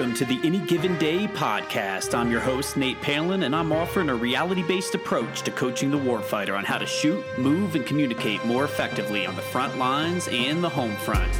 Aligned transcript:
Welcome 0.00 0.16
to 0.16 0.24
the 0.24 0.40
Any 0.42 0.60
Given 0.60 0.96
Day 0.96 1.26
podcast. 1.26 2.16
I'm 2.16 2.30
your 2.30 2.40
host, 2.40 2.78
Nate 2.78 2.98
Palin, 3.02 3.42
and 3.42 3.54
I'm 3.54 3.70
offering 3.70 4.08
a 4.08 4.14
reality 4.14 4.62
based 4.62 4.94
approach 4.94 5.42
to 5.42 5.50
coaching 5.50 5.90
the 5.90 5.98
warfighter 5.98 6.56
on 6.56 6.64
how 6.64 6.78
to 6.78 6.86
shoot, 6.86 7.22
move, 7.36 7.74
and 7.74 7.84
communicate 7.84 8.42
more 8.46 8.64
effectively 8.64 9.26
on 9.26 9.36
the 9.36 9.42
front 9.42 9.76
lines 9.76 10.26
and 10.32 10.64
the 10.64 10.70
home 10.70 10.96
front. 10.96 11.30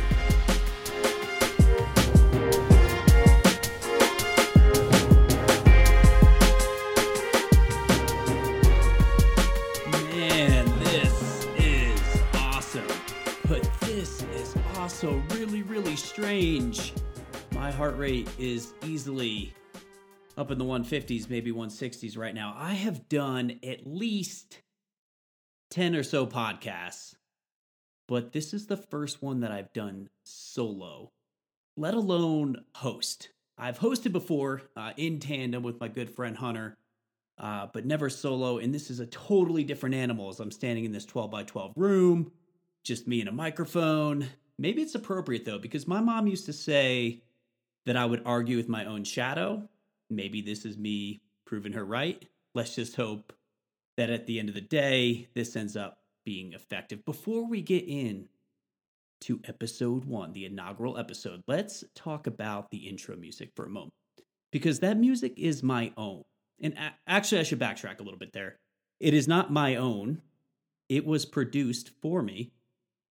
Rate 18.01 18.31
is 18.39 18.73
easily 18.83 19.53
up 20.39 20.51
in 20.51 20.57
the 20.57 20.65
150s, 20.65 21.29
maybe 21.29 21.53
160s 21.53 22.17
right 22.17 22.35
now. 22.35 22.55
I 22.57 22.73
have 22.73 23.11
done 23.11 23.61
at 23.63 23.87
least 23.87 24.63
10 25.73 25.95
or 25.95 26.03
so 26.03 26.27
podcasts, 26.27 27.15
but 28.09 28.33
this 28.33 28.55
is 28.55 28.67
the 28.67 28.79
first 28.79 29.21
one 29.23 29.41
that 29.41 29.53
I've 29.53 29.75
done 29.75 30.09
solo, 30.25 31.13
let 31.77 31.93
alone 31.93 32.65
host. 32.75 33.29
I've 33.59 33.79
hosted 33.79 34.13
before 34.13 34.63
uh, 34.79 34.93
in 34.97 35.21
tandem 35.21 35.63
with 35.63 35.79
my 35.79 35.89
good 35.89 36.09
friend 36.09 36.39
Hunter, 36.39 36.79
uh, 37.37 37.67
but 37.71 37.85
never 37.85 38.09
solo. 38.09 38.57
And 38.57 38.75
this 38.75 38.89
is 38.89 39.01
a 39.01 39.07
totally 39.07 39.63
different 39.63 39.95
animal 39.95 40.31
as 40.31 40.41
I'm 40.41 40.51
standing 40.51 40.87
in 40.87 40.93
this 40.93 41.05
12 41.05 41.31
by 41.31 41.43
12 41.43 41.75
room, 41.77 42.33
just 42.83 43.07
me 43.07 43.21
and 43.21 43.29
a 43.29 43.33
microphone. 43.33 44.27
Maybe 44.59 44.81
it's 44.81 44.95
appropriate 44.95 45.45
though, 45.45 45.59
because 45.59 45.87
my 45.87 46.01
mom 46.01 46.27
used 46.27 46.47
to 46.47 46.55
say, 46.55 47.25
that 47.87 47.97
I 47.97 48.05
would 48.05 48.23
argue 48.25 48.57
with 48.57 48.69
my 48.69 48.85
own 48.85 49.05
shadow. 49.05 49.69
Maybe 50.09 50.43
this 50.43 50.65
is 50.65 50.77
me 50.77 51.23
proving 51.47 51.73
her 51.73 51.85
right. 51.85 52.25
Let's 52.55 52.75
just 52.75 52.97
hope 52.97 53.33
that 53.97 54.11
at 54.11 54.27
the 54.27 54.39
end 54.39 54.49
of 54.49 54.55
the 54.55 54.61
day, 54.61 55.29
this 55.35 55.57
ends 55.57 55.77
up 55.77 55.99
being 56.25 56.53
effective. 56.53 57.05
Before 57.05 57.47
we 57.49 57.63
get 57.63 57.85
in 57.87 58.29
to 59.23 59.41
episode 59.45 60.05
one, 60.05 60.33
the 60.33 60.47
inaugural 60.47 60.99
episode, 60.99 61.43
let's 61.47 61.85
talk 61.95 62.27
about 62.27 62.71
the 62.71 62.89
intro 62.89 63.17
music 63.17 63.51
for 63.55 63.67
a 63.67 63.71
moment 63.71 63.93
because 64.53 64.81
that 64.81 64.97
music 64.97 65.35
is 65.37 65.63
my 65.63 65.93
own. 65.97 66.23
And 66.61 66.75
a- 66.75 66.95
actually, 67.07 67.41
I 67.41 67.45
should 67.45 67.61
backtrack 67.61 68.01
a 68.01 68.03
little 68.03 68.19
bit 68.19 68.33
there. 68.33 68.59
It 68.99 69.15
is 69.15 69.29
not 69.29 69.53
my 69.53 69.77
own, 69.77 70.23
it 70.89 71.07
was 71.07 71.25
produced 71.25 71.91
for 72.03 72.23
me 72.23 72.53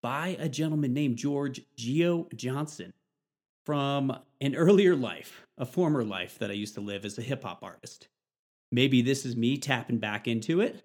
by 0.03 0.37
a 0.39 0.49
gentleman 0.49 0.93
named 0.93 1.17
George 1.17 1.61
Geo 1.77 2.29
Johnson 2.35 2.93
from 3.69 4.17
an 4.41 4.55
earlier 4.55 4.97
life, 4.97 5.47
a 5.59 5.67
former 5.67 6.03
life 6.03 6.39
that 6.39 6.51
I 6.51 6.55
used 6.55 6.73
to 6.77 6.81
live 6.81 7.05
as 7.05 7.19
a 7.19 7.23
hip 7.23 7.43
hop 7.43 7.63
artist. 7.63 8.09
Maybe 8.73 9.03
this 9.03 9.27
is 9.27 9.37
me 9.37 9.59
tapping 9.59 9.99
back 9.99 10.27
into 10.27 10.63
it, 10.63 10.83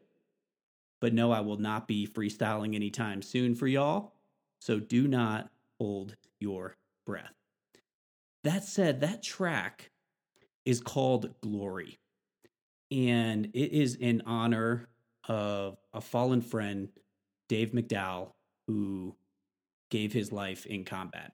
but 0.99 1.13
no, 1.13 1.31
I 1.31 1.39
will 1.39 1.55
not 1.55 1.87
be 1.87 2.05
freestyling 2.05 2.75
anytime 2.75 3.21
soon 3.21 3.55
for 3.55 3.67
y'all. 3.67 4.11
So 4.59 4.81
do 4.81 5.07
not 5.07 5.49
hold 5.79 6.17
your 6.41 6.75
breath. 7.05 7.31
That 8.43 8.65
said, 8.65 8.99
that 8.99 9.23
track 9.23 9.89
is 10.65 10.81
called 10.81 11.33
Glory, 11.39 11.99
and 12.91 13.45
it 13.53 13.71
is 13.71 13.95
in 13.95 14.23
honor 14.25 14.89
of 15.29 15.77
a 15.93 16.01
fallen 16.01 16.41
friend, 16.41 16.89
Dave 17.47 17.71
McDowell, 17.71 18.33
who 18.67 19.15
gave 19.89 20.11
his 20.11 20.33
life 20.33 20.65
in 20.65 20.83
combat. 20.83 21.31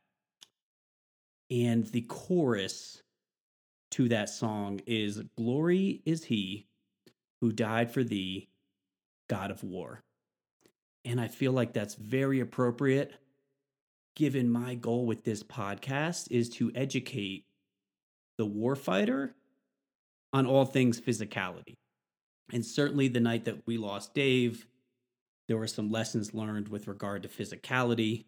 And 1.50 1.86
the 1.88 2.02
chorus 2.02 3.02
to 3.92 4.10
that 4.10 4.30
song 4.30 4.82
is 4.86 5.22
Glory 5.36 6.02
is 6.06 6.24
he 6.26 6.68
who 7.42 7.52
died 7.52 7.92
for 7.92 8.04
thee, 8.04 8.50
God 9.28 9.52
of 9.52 9.64
war. 9.64 10.02
And 11.06 11.20
I 11.20 11.28
feel 11.28 11.52
like 11.52 11.74
that's 11.74 11.96
very 11.96 12.40
appropriate 12.40 13.14
given 14.16 14.50
my 14.50 14.76
goal 14.76 15.06
with 15.06 15.24
this 15.24 15.42
podcast 15.42 16.28
is 16.30 16.50
to 16.50 16.72
educate 16.76 17.46
the 18.38 18.46
warfighter 18.46 19.32
on 20.34 20.46
all 20.46 20.66
things 20.66 21.00
physicality. 21.00 21.78
And 22.52 22.66
certainly 22.66 23.08
the 23.08 23.22
night 23.22 23.46
that 23.46 23.66
we 23.66 23.78
lost 23.78 24.14
Dave, 24.14 24.68
there 25.48 25.58
were 25.58 25.68
some 25.68 25.90
lessons 25.90 26.34
learned 26.34 26.68
with 26.68 26.88
regard 26.88 27.24
to 27.24 27.30
physicality. 27.30 28.26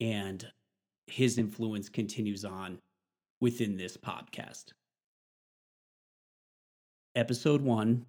And 0.00 0.46
his 1.10 1.38
influence 1.38 1.88
continues 1.88 2.44
on 2.44 2.78
within 3.40 3.76
this 3.76 3.96
podcast. 3.96 4.72
Episode 7.14 7.62
one 7.62 8.06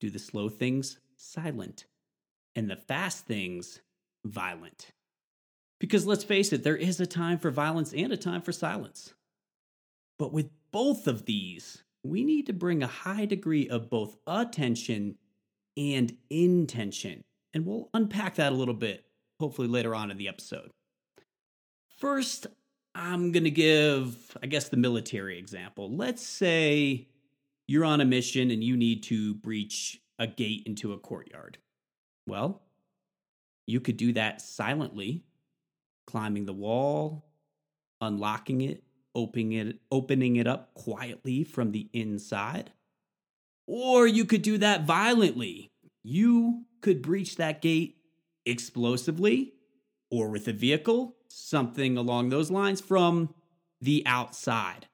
do 0.00 0.10
the 0.10 0.18
slow 0.18 0.48
things 0.48 0.98
silent 1.16 1.86
and 2.54 2.70
the 2.70 2.76
fast 2.76 3.26
things 3.26 3.80
violent. 4.24 4.92
Because 5.80 6.06
let's 6.06 6.24
face 6.24 6.52
it, 6.52 6.64
there 6.64 6.76
is 6.76 7.00
a 7.00 7.06
time 7.06 7.38
for 7.38 7.50
violence 7.50 7.92
and 7.92 8.12
a 8.12 8.16
time 8.16 8.42
for 8.42 8.52
silence. 8.52 9.14
But 10.18 10.32
with 10.32 10.50
both 10.72 11.06
of 11.06 11.24
these, 11.24 11.84
we 12.02 12.24
need 12.24 12.46
to 12.46 12.52
bring 12.52 12.82
a 12.82 12.88
high 12.88 13.26
degree 13.26 13.68
of 13.68 13.90
both 13.90 14.16
attention 14.26 15.16
and 15.76 16.16
intention. 16.30 17.22
And 17.54 17.64
we'll 17.64 17.88
unpack 17.94 18.36
that 18.36 18.52
a 18.52 18.56
little 18.56 18.74
bit, 18.74 19.04
hopefully 19.38 19.68
later 19.68 19.94
on 19.94 20.10
in 20.10 20.16
the 20.16 20.28
episode. 20.28 20.70
First, 21.98 22.46
I'm 22.94 23.32
going 23.32 23.44
to 23.44 23.50
give, 23.50 24.36
I 24.40 24.46
guess, 24.46 24.68
the 24.68 24.76
military 24.76 25.36
example. 25.36 25.90
Let's 25.90 26.24
say 26.24 27.08
you're 27.66 27.84
on 27.84 28.00
a 28.00 28.04
mission 28.04 28.52
and 28.52 28.62
you 28.62 28.76
need 28.76 29.02
to 29.04 29.34
breach 29.34 30.00
a 30.16 30.28
gate 30.28 30.62
into 30.64 30.92
a 30.92 30.98
courtyard. 30.98 31.58
Well, 32.26 32.62
you 33.66 33.80
could 33.80 33.96
do 33.96 34.12
that 34.12 34.40
silently, 34.40 35.24
climbing 36.06 36.46
the 36.46 36.52
wall, 36.52 37.26
unlocking 38.00 38.60
it, 38.60 38.84
opening 39.16 39.52
it, 39.52 39.80
opening 39.90 40.36
it 40.36 40.46
up 40.46 40.74
quietly 40.74 41.42
from 41.42 41.72
the 41.72 41.88
inside. 41.92 42.70
Or 43.66 44.06
you 44.06 44.24
could 44.24 44.42
do 44.42 44.56
that 44.58 44.84
violently. 44.84 45.72
You 46.04 46.64
could 46.80 47.02
breach 47.02 47.36
that 47.36 47.60
gate 47.60 47.96
explosively 48.46 49.54
or 50.10 50.30
with 50.30 50.46
a 50.46 50.52
vehicle, 50.52 51.16
something 51.28 51.96
along 51.96 52.28
those 52.28 52.50
lines 52.50 52.80
from 52.80 53.34
the 53.80 54.02
outside. 54.06 54.88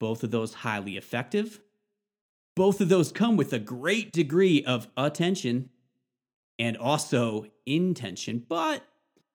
Both 0.00 0.22
of 0.24 0.30
those 0.30 0.54
highly 0.54 0.96
effective. 0.96 1.60
Both 2.56 2.80
of 2.80 2.88
those 2.88 3.12
come 3.12 3.36
with 3.36 3.52
a 3.52 3.58
great 3.58 4.12
degree 4.12 4.64
of 4.64 4.88
attention 4.96 5.70
and 6.58 6.76
also 6.76 7.46
intention, 7.66 8.44
but 8.48 8.82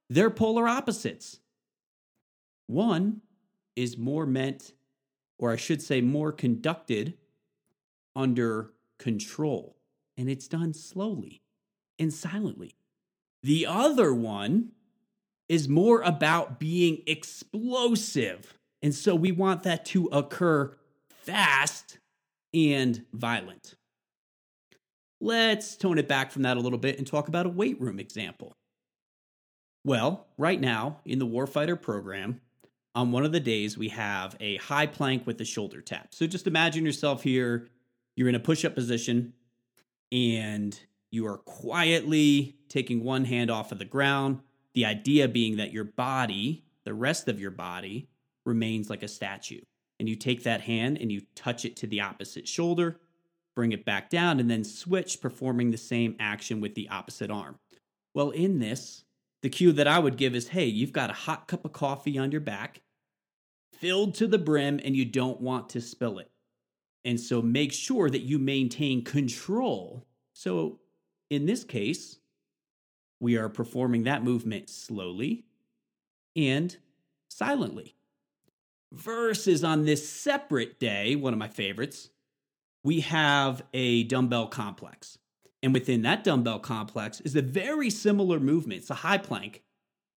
they're 0.09 0.29
polar 0.29 0.67
opposites. 0.67 1.39
One 2.67 3.21
is 3.75 3.97
more 3.97 4.25
meant, 4.25 4.73
or 5.37 5.51
I 5.51 5.55
should 5.55 5.81
say, 5.81 6.01
more 6.01 6.31
conducted 6.31 7.17
under 8.15 8.73
control, 8.97 9.77
and 10.17 10.29
it's 10.29 10.47
done 10.47 10.73
slowly 10.73 11.41
and 11.97 12.13
silently. 12.13 12.75
The 13.41 13.65
other 13.65 14.13
one 14.13 14.71
is 15.53 15.69
more 15.69 16.01
about 16.01 16.59
being 16.59 17.03
explosive. 17.05 18.57
And 18.81 18.93
so 18.93 19.13
we 19.13 19.31
want 19.31 19.61
that 19.63 19.85
to 19.85 20.07
occur 20.07 20.75
fast 21.09 21.99
and 22.55 23.05
violent. 23.13 23.75
Let's 25.21 25.77
tone 25.77 25.99
it 25.99 26.07
back 26.07 26.31
from 26.31 26.41
that 26.41 26.57
a 26.57 26.59
little 26.59 26.79
bit 26.79 26.97
and 26.97 27.05
talk 27.05 27.27
about 27.27 27.45
a 27.45 27.49
weight 27.49 27.79
room 27.79 27.99
example. 27.99 28.57
Well, 29.85 30.25
right 30.39 30.59
now 30.59 31.01
in 31.05 31.19
the 31.19 31.27
Warfighter 31.27 31.79
program, 31.79 32.41
on 32.95 33.11
one 33.11 33.23
of 33.23 33.31
the 33.31 33.39
days 33.39 33.77
we 33.77 33.89
have 33.89 34.35
a 34.39 34.55
high 34.57 34.87
plank 34.87 35.27
with 35.27 35.39
a 35.39 35.45
shoulder 35.45 35.81
tap. 35.81 36.15
So 36.15 36.25
just 36.25 36.47
imagine 36.47 36.83
yourself 36.83 37.21
here, 37.21 37.67
you're 38.15 38.27
in 38.27 38.33
a 38.33 38.39
push 38.39 38.65
up 38.65 38.73
position 38.73 39.33
and 40.11 40.79
you 41.11 41.27
are 41.27 41.37
quietly 41.37 42.55
taking 42.69 43.03
one 43.03 43.25
hand 43.25 43.51
off 43.51 43.71
of 43.71 43.77
the 43.77 43.85
ground. 43.85 44.39
The 44.73 44.85
idea 44.85 45.27
being 45.27 45.57
that 45.57 45.73
your 45.73 45.83
body, 45.83 46.65
the 46.83 46.93
rest 46.93 47.27
of 47.27 47.39
your 47.39 47.51
body, 47.51 48.09
remains 48.45 48.89
like 48.89 49.03
a 49.03 49.07
statue. 49.07 49.61
And 49.99 50.09
you 50.09 50.15
take 50.15 50.43
that 50.43 50.61
hand 50.61 50.97
and 50.99 51.11
you 51.11 51.21
touch 51.35 51.65
it 51.65 51.75
to 51.77 51.87
the 51.87 52.01
opposite 52.01 52.47
shoulder, 52.47 52.99
bring 53.55 53.71
it 53.71 53.85
back 53.85 54.09
down, 54.09 54.39
and 54.39 54.49
then 54.49 54.63
switch, 54.63 55.21
performing 55.21 55.71
the 55.71 55.77
same 55.77 56.15
action 56.19 56.59
with 56.59 56.75
the 56.75 56.89
opposite 56.89 57.29
arm. 57.29 57.59
Well, 58.13 58.31
in 58.31 58.59
this, 58.59 59.05
the 59.41 59.49
cue 59.49 59.71
that 59.73 59.87
I 59.87 59.99
would 59.99 60.17
give 60.17 60.35
is 60.35 60.49
hey, 60.49 60.65
you've 60.65 60.93
got 60.93 61.09
a 61.09 61.13
hot 61.13 61.47
cup 61.47 61.65
of 61.65 61.73
coffee 61.73 62.17
on 62.17 62.31
your 62.31 62.41
back, 62.41 62.81
filled 63.73 64.15
to 64.15 64.27
the 64.27 64.37
brim, 64.37 64.79
and 64.83 64.95
you 64.95 65.05
don't 65.05 65.41
want 65.41 65.69
to 65.69 65.81
spill 65.81 66.19
it. 66.19 66.31
And 67.05 67.19
so 67.19 67.41
make 67.41 67.73
sure 67.73 68.09
that 68.09 68.21
you 68.21 68.39
maintain 68.39 69.03
control. 69.03 70.05
So 70.31 70.79
in 71.29 71.45
this 71.45 71.63
case, 71.63 72.19
we 73.23 73.37
are 73.37 73.47
performing 73.47 74.03
that 74.03 74.21
movement 74.21 74.69
slowly 74.69 75.45
and 76.35 76.75
silently. 77.29 77.95
Versus 78.91 79.63
on 79.63 79.85
this 79.85 80.07
separate 80.07 80.77
day, 80.77 81.15
one 81.15 81.31
of 81.31 81.39
my 81.39 81.47
favorites, 81.47 82.09
we 82.83 82.99
have 82.99 83.63
a 83.73 84.03
dumbbell 84.03 84.47
complex. 84.47 85.17
And 85.63 85.73
within 85.73 86.01
that 86.01 86.25
dumbbell 86.25 86.59
complex 86.59 87.21
is 87.21 87.37
a 87.37 87.41
very 87.41 87.89
similar 87.89 88.41
movement. 88.41 88.81
It's 88.81 88.89
a 88.89 88.95
high 88.95 89.19
plank 89.19 89.63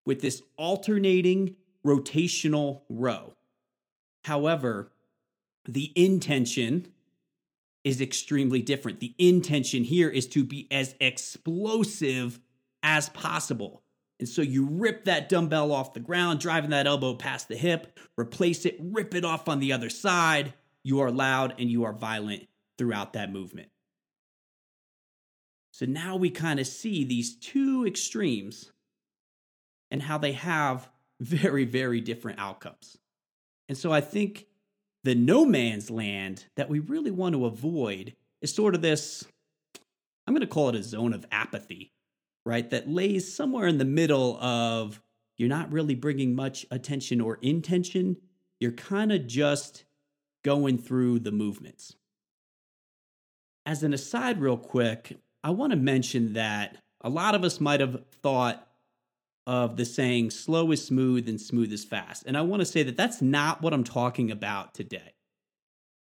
with 0.05 0.21
this 0.21 0.43
alternating 0.57 1.55
rotational 1.85 2.81
row. 2.89 3.35
However, 4.25 4.91
the 5.65 5.93
intention 5.95 6.89
is 7.85 8.01
extremely 8.01 8.61
different. 8.61 8.99
The 8.99 9.15
intention 9.17 9.85
here 9.85 10.09
is 10.09 10.27
to 10.27 10.43
be 10.43 10.67
as 10.69 10.93
explosive 10.99 12.41
as 12.83 13.09
possible. 13.09 13.83
And 14.19 14.27
so 14.27 14.41
you 14.41 14.65
rip 14.65 15.05
that 15.05 15.29
dumbbell 15.29 15.71
off 15.71 15.93
the 15.93 15.99
ground, 15.99 16.39
driving 16.39 16.71
that 16.71 16.87
elbow 16.87 17.13
past 17.13 17.47
the 17.47 17.55
hip, 17.55 17.99
replace 18.17 18.65
it, 18.65 18.77
rip 18.79 19.13
it 19.13 19.23
off 19.23 19.47
on 19.47 19.59
the 19.59 19.73
other 19.73 19.89
side. 19.89 20.53
You 20.83 21.01
are 21.01 21.11
loud 21.11 21.55
and 21.59 21.69
you 21.69 21.83
are 21.83 21.93
violent 21.93 22.47
throughout 22.77 23.13
that 23.13 23.31
movement. 23.31 23.69
So 25.71 25.85
now 25.85 26.15
we 26.15 26.31
kind 26.31 26.59
of 26.59 26.65
see 26.65 27.03
these 27.03 27.35
two 27.35 27.85
extremes 27.85 28.71
and 29.91 30.01
how 30.01 30.17
they 30.17 30.31
have 30.31 30.89
very, 31.19 31.65
very 31.65 32.01
different 32.01 32.39
outcomes. 32.39 32.97
And 33.69 33.77
so 33.77 33.91
I 33.91 34.01
think 34.01 34.47
the 35.03 35.15
no 35.15 35.45
man's 35.45 35.91
land 35.91 36.45
that 36.55 36.69
we 36.69 36.79
really 36.79 37.11
want 37.11 37.33
to 37.33 37.45
avoid 37.45 38.15
is 38.41 38.53
sort 38.53 38.75
of 38.75 38.81
this 38.81 39.25
I'm 40.27 40.33
going 40.33 40.41
to 40.41 40.47
call 40.47 40.69
it 40.69 40.75
a 40.75 40.83
zone 40.83 41.13
of 41.13 41.25
apathy, 41.31 41.93
right? 42.47 42.69
That 42.69 42.89
lays 42.89 43.31
somewhere 43.31 43.67
in 43.67 43.77
the 43.77 43.85
middle 43.85 44.37
of 44.37 45.01
you're 45.35 45.49
not 45.49 45.71
really 45.71 45.95
bringing 45.95 46.33
much 46.33 46.65
attention 46.71 47.19
or 47.19 47.37
intention. 47.41 48.17
You're 48.59 48.71
kind 48.71 49.11
of 49.11 49.27
just 49.27 49.83
going 50.43 50.77
through 50.77 51.19
the 51.19 51.31
movements. 51.31 51.95
As 53.65 53.83
an 53.83 53.93
aside, 53.93 54.39
real 54.39 54.57
quick, 54.57 55.17
I 55.43 55.49
want 55.49 55.71
to 55.71 55.77
mention 55.77 56.33
that 56.33 56.77
a 57.01 57.09
lot 57.09 57.35
of 57.35 57.43
us 57.43 57.59
might 57.59 57.81
have 57.81 58.05
thought 58.23 58.65
of 59.45 59.75
the 59.75 59.85
saying 59.85 60.31
slow 60.31 60.71
is 60.71 60.83
smooth 60.83 61.27
and 61.27 61.39
smooth 61.39 61.71
is 61.71 61.83
fast. 61.83 62.23
And 62.25 62.37
I 62.37 62.41
want 62.41 62.61
to 62.61 62.65
say 62.65 62.83
that 62.83 62.97
that's 62.97 63.21
not 63.21 63.61
what 63.61 63.73
I'm 63.73 63.83
talking 63.83 64.31
about 64.31 64.73
today. 64.73 65.15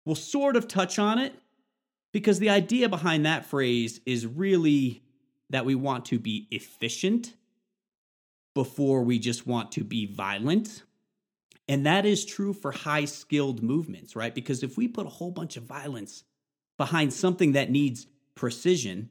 We'll 0.05 0.15
sort 0.15 0.55
of 0.55 0.67
touch 0.67 0.99
on 0.99 1.17
it 1.17 1.33
because 2.13 2.37
the 2.39 2.51
idea 2.51 2.89
behind 2.89 3.25
that 3.25 3.45
phrase 3.45 3.99
is 4.05 4.25
really 4.25 5.03
that 5.49 5.65
we 5.65 5.75
want 5.75 6.05
to 6.05 6.19
be 6.19 6.47
efficient 6.51 7.33
before 8.53 9.03
we 9.03 9.19
just 9.19 9.45
want 9.45 9.71
to 9.73 9.83
be 9.83 10.05
violent. 10.05 10.83
And 11.67 11.85
that 11.85 12.05
is 12.05 12.25
true 12.25 12.53
for 12.53 12.71
high 12.71 13.05
skilled 13.05 13.61
movements, 13.61 14.15
right? 14.15 14.33
Because 14.33 14.63
if 14.63 14.77
we 14.77 14.87
put 14.87 15.05
a 15.05 15.09
whole 15.09 15.31
bunch 15.31 15.57
of 15.57 15.63
violence 15.63 16.23
behind 16.77 17.13
something 17.13 17.53
that 17.53 17.69
needs 17.69 18.07
precision, 18.35 19.09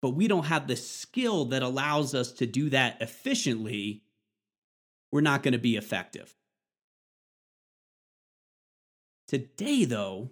but 0.00 0.10
we 0.10 0.28
don't 0.28 0.46
have 0.46 0.66
the 0.66 0.76
skill 0.76 1.46
that 1.46 1.62
allows 1.62 2.14
us 2.14 2.32
to 2.32 2.46
do 2.46 2.70
that 2.70 3.00
efficiently, 3.02 4.02
we're 5.12 5.20
not 5.20 5.42
going 5.42 5.52
to 5.52 5.58
be 5.58 5.76
effective. 5.76 6.34
Today, 9.28 9.84
though, 9.84 10.30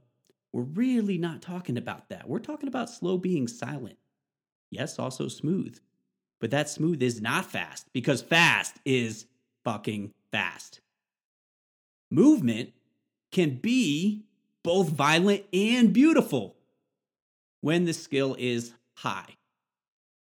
we're 0.53 0.63
really 0.63 1.19
not 1.19 1.43
talking 1.43 1.77
about 1.77 2.09
that. 2.09 2.29
We're 2.29 2.39
talking 2.39 2.69
about 2.69 2.91
slow 2.91 3.19
being 3.19 3.47
silent. 3.47 3.99
Yes, 4.71 4.99
also 4.99 5.29
smooth. 5.29 5.79
But 6.41 6.51
that 6.51 6.69
smooth 6.69 7.03
is 7.03 7.21
not 7.21 7.47
fast 7.47 7.87
because 7.93 8.23
fast 8.23 8.77
is 8.85 9.27
fucking 9.65 10.13
fast. 10.31 10.81
Movement 12.11 12.73
can 13.33 13.57
be 13.57 14.25
both 14.63 14.89
violent 14.89 15.45
and 15.53 15.93
beautiful 15.93 16.57
when 17.61 17.85
the 17.85 17.93
skill 17.93 18.37
is 18.39 18.73
high 18.97 19.39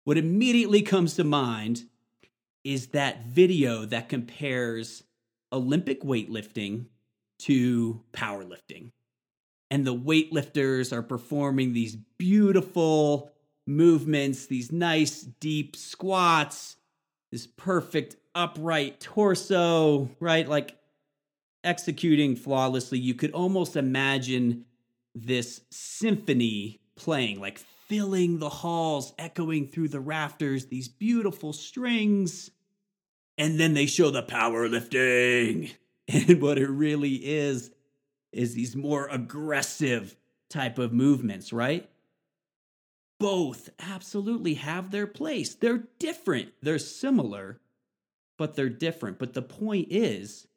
what 0.05 0.17
immediately 0.17 0.83
comes 0.83 1.15
to 1.15 1.23
mind 1.23 1.83
is 2.63 2.87
that 2.87 3.25
video 3.25 3.85
that 3.85 4.07
compares 4.07 5.03
Olympic 5.51 6.03
weightlifting 6.03 6.85
to 7.39 8.01
powerlifting. 8.13 8.91
And 9.71 9.85
the 9.85 9.95
weightlifters 9.95 10.93
are 10.93 11.01
performing 11.01 11.73
these 11.73 11.95
beautiful 11.95 13.31
movements, 13.67 14.45
these 14.45 14.71
nice 14.71 15.21
deep 15.21 15.75
squats, 15.75 16.77
this 17.31 17.47
perfect 17.47 18.15
upright 18.33 18.99
torso, 18.99 20.09
right? 20.19 20.47
Like 20.47 20.77
executing 21.63 22.35
flawlessly. 22.35 22.99
You 22.99 23.15
could 23.15 23.31
almost 23.31 23.75
imagine 23.75 24.65
this 25.13 25.61
symphony 25.71 26.81
playing, 26.95 27.39
like 27.39 27.59
filling 27.87 28.39
the 28.39 28.49
halls, 28.49 29.13
echoing 29.17 29.67
through 29.67 29.89
the 29.89 29.99
rafters, 29.99 30.67
these 30.67 30.87
beautiful 30.87 31.53
strings. 31.53 32.51
And 33.37 33.59
then 33.59 33.73
they 33.73 33.85
show 33.85 34.11
the 34.11 34.23
powerlifting. 34.23 35.71
And 36.07 36.39
what 36.39 36.59
it 36.59 36.69
really 36.69 37.15
is, 37.15 37.71
is 38.31 38.53
these 38.53 38.75
more 38.75 39.07
aggressive 39.07 40.15
type 40.51 40.77
of 40.77 40.93
movements, 40.93 41.51
right? 41.51 41.89
Both 43.19 43.69
absolutely 43.79 44.55
have 44.55 44.91
their 44.91 45.07
place. 45.07 45.55
They're 45.55 45.87
different. 45.99 46.53
They're 46.61 46.79
similar, 46.79 47.59
but 48.37 48.55
they're 48.55 48.69
different. 48.69 49.19
But 49.19 49.33
the 49.33 49.41
point 49.41 49.87
is 49.89 50.47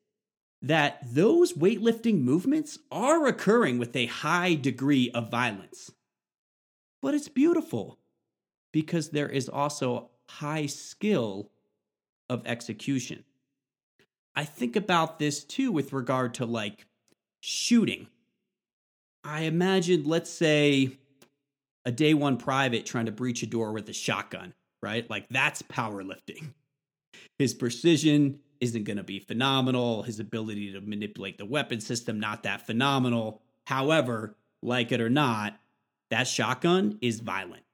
that 0.62 0.98
those 1.04 1.52
weightlifting 1.52 2.20
movements 2.20 2.78
are 2.90 3.26
occurring 3.26 3.78
with 3.78 3.94
a 3.94 4.06
high 4.06 4.54
degree 4.54 5.10
of 5.12 5.30
violence. 5.30 5.92
But 7.00 7.14
it's 7.14 7.28
beautiful 7.28 7.98
because 8.72 9.10
there 9.10 9.28
is 9.28 9.48
also 9.48 10.10
high 10.28 10.66
skill 10.66 11.50
of 12.28 12.46
execution. 12.46 13.24
I 14.34 14.44
think 14.44 14.76
about 14.76 15.18
this 15.18 15.44
too 15.44 15.72
with 15.72 15.92
regard 15.92 16.34
to 16.34 16.46
like 16.46 16.86
shooting. 17.40 18.08
I 19.24 19.42
imagine, 19.42 20.04
let's 20.04 20.30
say, 20.30 20.98
a 21.84 21.92
day 21.92 22.14
one 22.14 22.36
private 22.36 22.86
trying 22.86 23.06
to 23.06 23.12
breach 23.12 23.42
a 23.42 23.46
door 23.46 23.72
with 23.72 23.88
a 23.88 23.92
shotgun, 23.92 24.54
right? 24.82 25.08
Like 25.08 25.28
that's 25.28 25.62
powerlifting. 25.62 26.52
His 27.38 27.54
precision 27.54 28.40
isn't 28.60 28.84
going 28.84 28.96
to 28.96 29.04
be 29.04 29.20
phenomenal. 29.20 30.02
His 30.02 30.20
ability 30.20 30.72
to 30.72 30.80
manipulate 30.80 31.38
the 31.38 31.44
weapon 31.44 31.80
system, 31.80 32.18
not 32.18 32.42
that 32.42 32.66
phenomenal. 32.66 33.40
However, 33.66 34.36
like 34.62 34.92
it 34.92 35.00
or 35.00 35.10
not, 35.10 35.58
that 36.10 36.26
shotgun 36.26 36.98
is 37.00 37.20
violent. 37.20 37.64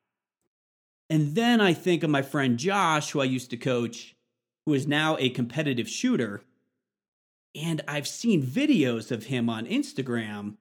And 1.10 1.34
then 1.34 1.60
I 1.60 1.72
think 1.74 2.02
of 2.02 2.10
my 2.10 2.22
friend 2.22 2.58
Josh, 2.58 3.10
who 3.10 3.20
I 3.20 3.24
used 3.24 3.50
to 3.50 3.56
coach, 3.56 4.14
who 4.66 4.74
is 4.74 4.86
now 4.86 5.16
a 5.18 5.30
competitive 5.30 5.88
shooter. 5.88 6.42
And 7.54 7.82
I've 7.86 8.08
seen 8.08 8.42
videos 8.42 9.10
of 9.10 9.26
him 9.26 9.48
on 9.48 9.66
Instagram 9.66 10.56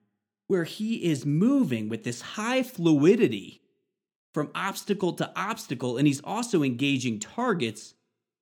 where 0.54 0.64
he 0.64 1.04
is 1.04 1.26
moving 1.26 1.90
with 1.90 2.04
this 2.04 2.22
high 2.22 2.64
fluidity 2.64 3.62
from 4.34 4.52
obstacle 4.56 5.14
to 5.14 5.32
obstacle. 5.36 5.98
And 5.98 6.08
he's 6.08 6.22
also 6.24 6.64
engaging 6.64 7.20
targets 7.20 7.96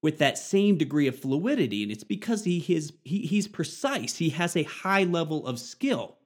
with 0.04 0.20
that 0.20 0.38
same 0.38 0.78
degree 0.78 1.08
of 1.08 1.18
fluidity. 1.18 1.84
And 1.84 1.92
it's 1.92 2.04
because 2.04 2.44
he, 2.44 2.60
is, 2.68 2.94
he, 3.04 3.22
he's 3.22 3.48
precise, 3.48 4.18
he 4.18 4.30
has 4.30 4.56
a 4.56 4.64
high 4.64 5.04
level 5.04 5.48
of 5.48 5.60
skill. 5.60 6.18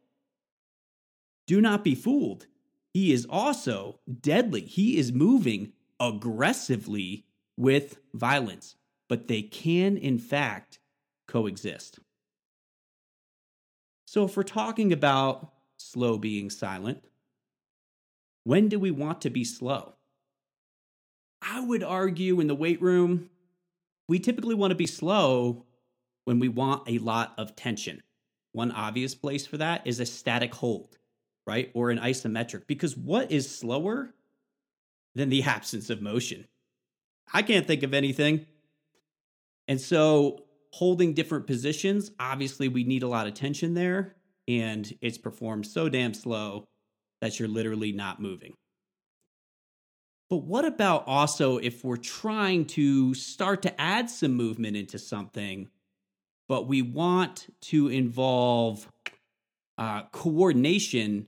Do 1.47 1.61
not 1.61 1.83
be 1.83 1.95
fooled 1.95 2.47
he 2.95 3.11
is 3.11 3.27
also 3.29 3.99
deadly. 4.21 4.61
He 4.61 4.97
is 4.97 5.11
moving 5.11 5.73
aggressively 5.99 7.25
with 7.57 7.97
violence, 8.13 8.77
but 9.09 9.27
they 9.27 9.41
can, 9.41 9.97
in 9.97 10.17
fact, 10.17 10.79
coexist. 11.27 11.99
So, 14.05 14.23
if 14.23 14.37
we're 14.37 14.43
talking 14.43 14.93
about 14.93 15.54
slow 15.77 16.17
being 16.17 16.49
silent, 16.49 17.03
when 18.43 18.69
do 18.69 18.79
we 18.79 18.91
want 18.91 19.21
to 19.21 19.29
be 19.29 19.43
slow? 19.43 19.93
I 21.41 21.59
would 21.59 21.83
argue 21.83 22.39
in 22.39 22.47
the 22.47 22.55
weight 22.55 22.81
room, 22.81 23.29
we 24.07 24.19
typically 24.19 24.55
want 24.55 24.71
to 24.71 24.75
be 24.75 24.87
slow 24.87 25.65
when 26.25 26.39
we 26.39 26.47
want 26.47 26.87
a 26.87 26.99
lot 26.99 27.33
of 27.37 27.55
tension. 27.55 28.01
One 28.51 28.71
obvious 28.71 29.15
place 29.15 29.45
for 29.45 29.57
that 29.57 29.85
is 29.85 29.99
a 29.99 30.05
static 30.05 30.53
hold 30.53 30.97
right? 31.45 31.71
Or 31.73 31.89
an 31.89 31.99
isometric. 31.99 32.67
Because 32.67 32.97
what 32.97 33.31
is 33.31 33.49
slower 33.49 34.13
than 35.13 35.29
the 35.29 35.43
absence 35.47 35.89
of 35.89 36.01
motion? 36.01 36.45
I 37.33 37.41
can't 37.41 37.65
think 37.65 37.83
of 37.83 37.93
anything. 37.93 38.45
And 39.67 39.81
so 39.81 40.43
holding 40.71 41.13
different 41.13 41.47
positions, 41.47 42.11
obviously 42.19 42.67
we 42.67 42.83
need 42.83 43.03
a 43.03 43.07
lot 43.07 43.27
of 43.27 43.33
tension 43.33 43.73
there. 43.73 44.15
And 44.47 44.91
it's 45.01 45.17
performed 45.17 45.65
so 45.65 45.89
damn 45.89 46.13
slow 46.13 46.65
that 47.21 47.39
you're 47.39 47.47
literally 47.47 47.91
not 47.91 48.21
moving. 48.21 48.53
But 50.29 50.37
what 50.37 50.65
about 50.65 51.07
also 51.07 51.57
if 51.57 51.83
we're 51.83 51.97
trying 51.97 52.65
to 52.65 53.13
start 53.13 53.61
to 53.63 53.81
add 53.81 54.09
some 54.09 54.33
movement 54.33 54.75
into 54.75 54.97
something, 54.97 55.69
but 56.47 56.67
we 56.67 56.81
want 56.81 57.47
to 57.61 57.87
involve 57.89 58.87
uh, 59.77 60.03
coordination, 60.11 61.27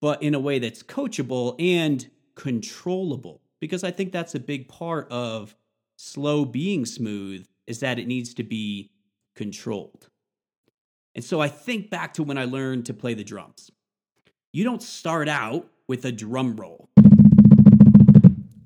but 0.00 0.22
in 0.22 0.34
a 0.34 0.40
way 0.40 0.58
that's 0.58 0.82
coachable 0.82 1.54
and 1.60 2.10
controllable. 2.34 3.40
Because 3.60 3.84
I 3.84 3.92
think 3.92 4.12
that's 4.12 4.34
a 4.34 4.40
big 4.40 4.68
part 4.68 5.10
of 5.10 5.54
slow 5.96 6.44
being 6.44 6.84
smooth 6.84 7.46
is 7.66 7.80
that 7.80 7.98
it 7.98 8.08
needs 8.08 8.34
to 8.34 8.42
be 8.42 8.90
controlled. 9.36 10.08
And 11.14 11.24
so 11.24 11.40
I 11.40 11.48
think 11.48 11.90
back 11.90 12.14
to 12.14 12.22
when 12.22 12.38
I 12.38 12.44
learned 12.44 12.86
to 12.86 12.94
play 12.94 13.14
the 13.14 13.24
drums. 13.24 13.70
You 14.52 14.64
don't 14.64 14.82
start 14.82 15.28
out 15.28 15.66
with 15.88 16.04
a 16.04 16.12
drum 16.12 16.56
roll. 16.56 16.88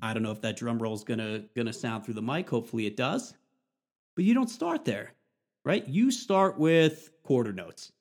I 0.01 0.13
don't 0.13 0.23
know 0.23 0.31
if 0.31 0.41
that 0.41 0.55
drum 0.55 0.79
roll 0.79 0.93
is 0.93 1.03
gonna 1.03 1.43
gonna 1.55 1.73
sound 1.73 2.05
through 2.05 2.13
the 2.13 2.21
mic. 2.21 2.49
Hopefully 2.49 2.85
it 2.85 2.95
does. 2.95 3.33
But 4.15 4.25
you 4.25 4.33
don't 4.33 4.49
start 4.49 4.85
there, 4.85 5.13
right? 5.65 5.87
You 5.87 6.11
start 6.11 6.57
with 6.57 7.11
quarter 7.23 7.53
notes. 7.53 7.91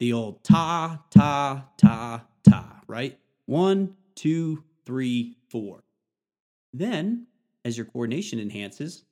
The 0.00 0.12
old 0.12 0.44
ta, 0.44 1.02
ta, 1.10 1.64
ta, 1.76 2.24
ta, 2.42 2.80
right? 2.86 3.18
One, 3.46 3.94
two, 4.14 4.62
three, 4.84 5.36
four. 5.48 5.84
Then, 6.72 7.26
as 7.64 7.76
your 7.76 7.86
coordination 7.86 8.40
enhances, 8.40 9.04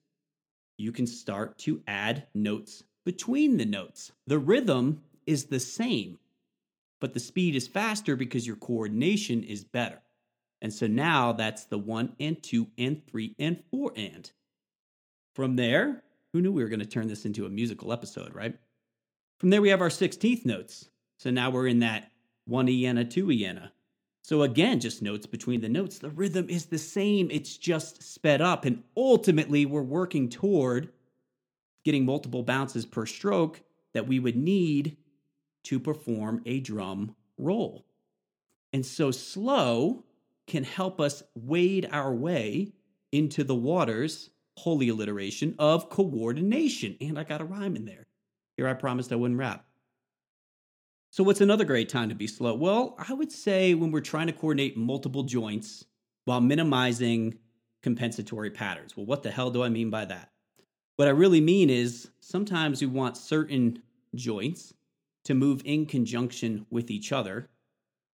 you 0.78 0.92
can 0.92 1.06
start 1.06 1.56
to 1.58 1.82
add 1.86 2.26
notes 2.34 2.84
between 3.04 3.56
the 3.56 3.64
notes. 3.64 4.12
The 4.26 4.38
rhythm 4.38 5.02
is 5.26 5.46
the 5.46 5.60
same, 5.60 6.18
but 7.00 7.14
the 7.14 7.20
speed 7.20 7.54
is 7.54 7.68
faster 7.68 8.16
because 8.16 8.46
your 8.46 8.56
coordination 8.56 9.42
is 9.42 9.64
better. 9.64 10.00
And 10.60 10.72
so 10.72 10.86
now 10.86 11.32
that's 11.32 11.64
the 11.64 11.78
one 11.78 12.14
and 12.20 12.40
two 12.42 12.68
and 12.78 13.04
three 13.06 13.34
and 13.38 13.62
four 13.70 13.92
and. 13.96 14.30
From 15.34 15.56
there, 15.56 16.02
who 16.32 16.40
knew 16.40 16.52
we 16.52 16.62
were 16.62 16.68
going 16.68 16.80
to 16.80 16.86
turn 16.86 17.08
this 17.08 17.24
into 17.24 17.46
a 17.46 17.50
musical 17.50 17.92
episode, 17.92 18.34
right? 18.34 18.56
From 19.38 19.50
there, 19.50 19.60
we 19.60 19.70
have 19.70 19.80
our 19.80 19.88
16th 19.88 20.44
notes. 20.44 20.88
So 21.18 21.30
now 21.30 21.50
we're 21.50 21.66
in 21.66 21.80
that 21.80 22.12
one 22.46 22.68
iena, 22.68 23.04
two 23.04 23.30
iena. 23.30 23.72
So 24.22 24.42
again, 24.42 24.78
just 24.78 25.02
notes 25.02 25.26
between 25.26 25.60
the 25.60 25.68
notes. 25.68 25.98
The 25.98 26.10
rhythm 26.10 26.48
is 26.48 26.66
the 26.66 26.78
same, 26.78 27.28
it's 27.30 27.56
just 27.56 28.02
sped 28.02 28.40
up. 28.40 28.64
And 28.64 28.84
ultimately, 28.96 29.66
we're 29.66 29.82
working 29.82 30.28
toward 30.28 30.90
getting 31.84 32.04
multiple 32.04 32.42
bounces 32.42 32.86
per 32.86 33.06
stroke 33.06 33.62
that 33.94 34.06
we 34.06 34.18
would 34.18 34.36
need 34.36 34.96
to 35.64 35.78
perform 35.78 36.42
a 36.46 36.60
drum 36.60 37.14
roll. 37.38 37.86
And 38.72 38.84
so 38.84 39.10
slow 39.10 40.04
can 40.46 40.64
help 40.64 41.00
us 41.00 41.22
wade 41.34 41.88
our 41.92 42.12
way 42.12 42.72
into 43.12 43.44
the 43.44 43.54
waters 43.54 44.30
holy 44.58 44.88
alliteration 44.88 45.54
of 45.58 45.88
coordination. 45.88 46.96
And 47.00 47.18
I 47.18 47.24
got 47.24 47.40
a 47.40 47.44
rhyme 47.44 47.76
in 47.76 47.84
there. 47.84 48.06
Here 48.56 48.68
I 48.68 48.74
promised 48.74 49.12
I 49.12 49.16
wouldn't 49.16 49.40
rap. 49.40 49.64
So, 51.10 51.22
what's 51.24 51.40
another 51.40 51.64
great 51.64 51.88
time 51.88 52.08
to 52.08 52.14
be 52.14 52.26
slow? 52.26 52.54
Well, 52.54 52.96
I 52.98 53.12
would 53.12 53.32
say 53.32 53.74
when 53.74 53.90
we're 53.90 54.00
trying 54.00 54.28
to 54.28 54.32
coordinate 54.32 54.76
multiple 54.76 55.24
joints 55.24 55.84
while 56.24 56.40
minimizing 56.40 57.38
compensatory 57.82 58.50
patterns. 58.50 58.96
Well, 58.96 59.06
what 59.06 59.22
the 59.22 59.30
hell 59.30 59.50
do 59.50 59.62
I 59.62 59.68
mean 59.68 59.90
by 59.90 60.06
that? 60.06 60.31
What 60.96 61.08
I 61.08 61.12
really 61.12 61.40
mean 61.40 61.70
is 61.70 62.10
sometimes 62.20 62.80
we 62.80 62.86
want 62.86 63.16
certain 63.16 63.82
joints 64.14 64.74
to 65.24 65.34
move 65.34 65.62
in 65.64 65.86
conjunction 65.86 66.66
with 66.70 66.90
each 66.90 67.12
other, 67.12 67.48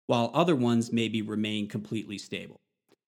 while 0.05 0.31
other 0.33 0.55
ones 0.55 0.91
maybe 0.91 1.21
remain 1.21 1.67
completely 1.67 2.17
stable. 2.17 2.61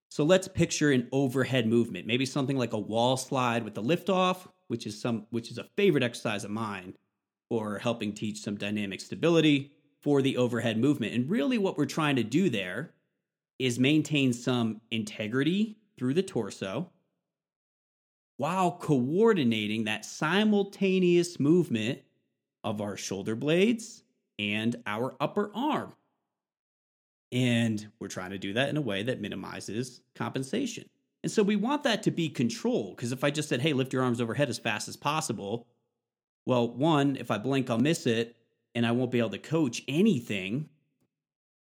So 0.09 0.23
let's 0.23 0.47
picture 0.47 0.91
an 0.91 1.07
overhead 1.11 1.67
movement, 1.67 2.07
maybe 2.07 2.25
something 2.25 2.57
like 2.57 2.73
a 2.73 2.79
wall 2.79 3.15
slide 3.15 3.63
with 3.63 3.75
the 3.75 3.83
liftoff, 3.83 4.47
which 4.67 4.87
is 4.87 4.99
some 4.99 5.27
which 5.29 5.51
is 5.51 5.59
a 5.59 5.67
favorite 5.77 6.03
exercise 6.03 6.43
of 6.43 6.51
mine, 6.51 6.95
or 7.49 7.77
helping 7.77 8.13
teach 8.13 8.41
some 8.41 8.57
dynamic 8.57 9.01
stability 9.01 9.71
for 10.01 10.21
the 10.21 10.37
overhead 10.37 10.79
movement. 10.79 11.13
And 11.13 11.29
really 11.29 11.59
what 11.59 11.77
we're 11.77 11.85
trying 11.85 12.15
to 12.15 12.23
do 12.23 12.49
there 12.49 12.95
is 13.59 13.77
maintain 13.77 14.33
some 14.33 14.81
integrity 14.89 15.77
through 15.97 16.15
the 16.15 16.23
torso 16.23 16.89
while 18.39 18.71
coordinating 18.71 19.83
that 19.83 20.05
simultaneous 20.05 21.41
movement 21.41 21.99
of 22.63 22.79
our 22.79 22.95
shoulder 22.95 23.35
blades 23.35 24.01
and 24.39 24.77
our 24.87 25.13
upper 25.19 25.51
arm. 25.53 25.91
And 27.33 27.85
we're 27.99 28.07
trying 28.07 28.29
to 28.29 28.37
do 28.37 28.53
that 28.53 28.69
in 28.69 28.77
a 28.77 28.81
way 28.81 29.03
that 29.03 29.19
minimizes 29.19 29.99
compensation. 30.15 30.85
And 31.21 31.29
so 31.29 31.43
we 31.43 31.57
want 31.57 31.83
that 31.83 32.01
to 32.03 32.11
be 32.11 32.29
controlled 32.29 32.95
because 32.95 33.11
if 33.11 33.25
I 33.25 33.29
just 33.29 33.49
said, 33.49 33.59
hey, 33.59 33.73
lift 33.73 33.91
your 33.91 34.03
arms 34.03 34.21
overhead 34.21 34.47
as 34.47 34.57
fast 34.57 34.87
as 34.87 34.95
possible, 34.95 35.67
well, 36.45 36.65
one, 36.65 37.17
if 37.17 37.31
I 37.31 37.39
blink, 37.39 37.69
I'll 37.69 37.77
miss 37.77 38.07
it 38.07 38.37
and 38.73 38.85
I 38.85 38.91
won't 38.91 39.11
be 39.11 39.19
able 39.19 39.31
to 39.31 39.37
coach 39.37 39.83
anything. 39.89 40.69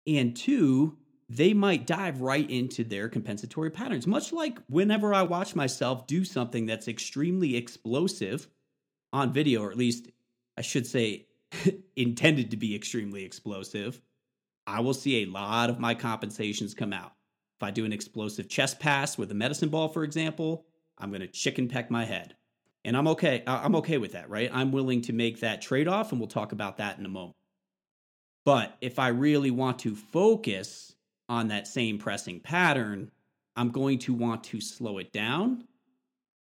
And 0.06 0.36
two, 0.36 0.98
they 1.30 1.54
might 1.54 1.86
dive 1.86 2.22
right 2.22 2.50
into 2.50 2.84
their 2.84 3.10
compensatory 3.10 3.70
patterns, 3.70 4.08
much 4.08 4.32
like 4.32 4.60
whenever 4.68 5.14
I 5.14 5.24
watch 5.24 5.56
myself 5.56 6.08
do 6.08 6.24
something 6.24 6.66
that's 6.66 6.88
extremely 6.88 7.56
explosive 7.58 8.48
on 9.12 9.34
video, 9.34 9.64
or 9.64 9.72
at 9.72 9.78
least 9.78 10.10
I 10.58 10.62
should 10.62 10.88
say 10.88 11.28
intended 11.96 12.52
to 12.52 12.58
be 12.58 12.76
extremely 12.76 13.26
explosive. 13.26 14.02
I 14.66 14.80
will 14.80 14.94
see 14.94 15.24
a 15.24 15.30
lot 15.30 15.70
of 15.70 15.80
my 15.80 15.96
compensations 15.96 16.74
come 16.74 16.94
out. 16.94 17.14
If 17.58 17.64
I 17.64 17.72
do 17.72 17.86
an 17.86 17.94
explosive 17.94 18.48
chest 18.48 18.80
pass 18.80 19.18
with 19.18 19.32
a 19.32 19.36
medicine 19.36 19.70
ball, 19.70 19.90
for 19.90 20.04
example, 20.04 20.66
I'm 20.98 21.10
going 21.10 21.22
to 21.22 21.28
chicken 21.28 21.68
peck 21.68 21.90
my 21.92 22.06
head. 22.06 22.36
And 22.86 22.96
I'm 22.96 23.08
okay. 23.10 23.44
I'm 23.46 23.76
okay 23.78 23.98
with 23.98 24.14
that, 24.14 24.30
right? 24.30 24.50
I'm 24.54 24.72
willing 24.72 25.02
to 25.04 25.14
make 25.14 25.42
that 25.42 25.62
trade 25.62 25.90
off, 25.90 26.12
and 26.12 26.22
we'll 26.22 26.30
talk 26.30 26.54
about 26.54 26.78
that 26.78 26.98
in 26.98 27.06
a 27.06 27.10
moment. 27.10 27.36
But 28.46 28.78
if 28.80 28.98
I 28.98 29.10
really 29.10 29.52
want 29.52 29.80
to 29.80 29.94
focus 29.96 30.96
on 31.30 31.48
that 31.48 31.68
same 31.68 31.98
pressing 31.98 32.40
pattern, 32.40 33.12
I'm 33.56 33.72
going 33.72 34.00
to 34.00 34.14
want 34.14 34.44
to 34.46 34.62
slow 34.62 34.98
it 34.98 35.12
down 35.12 35.66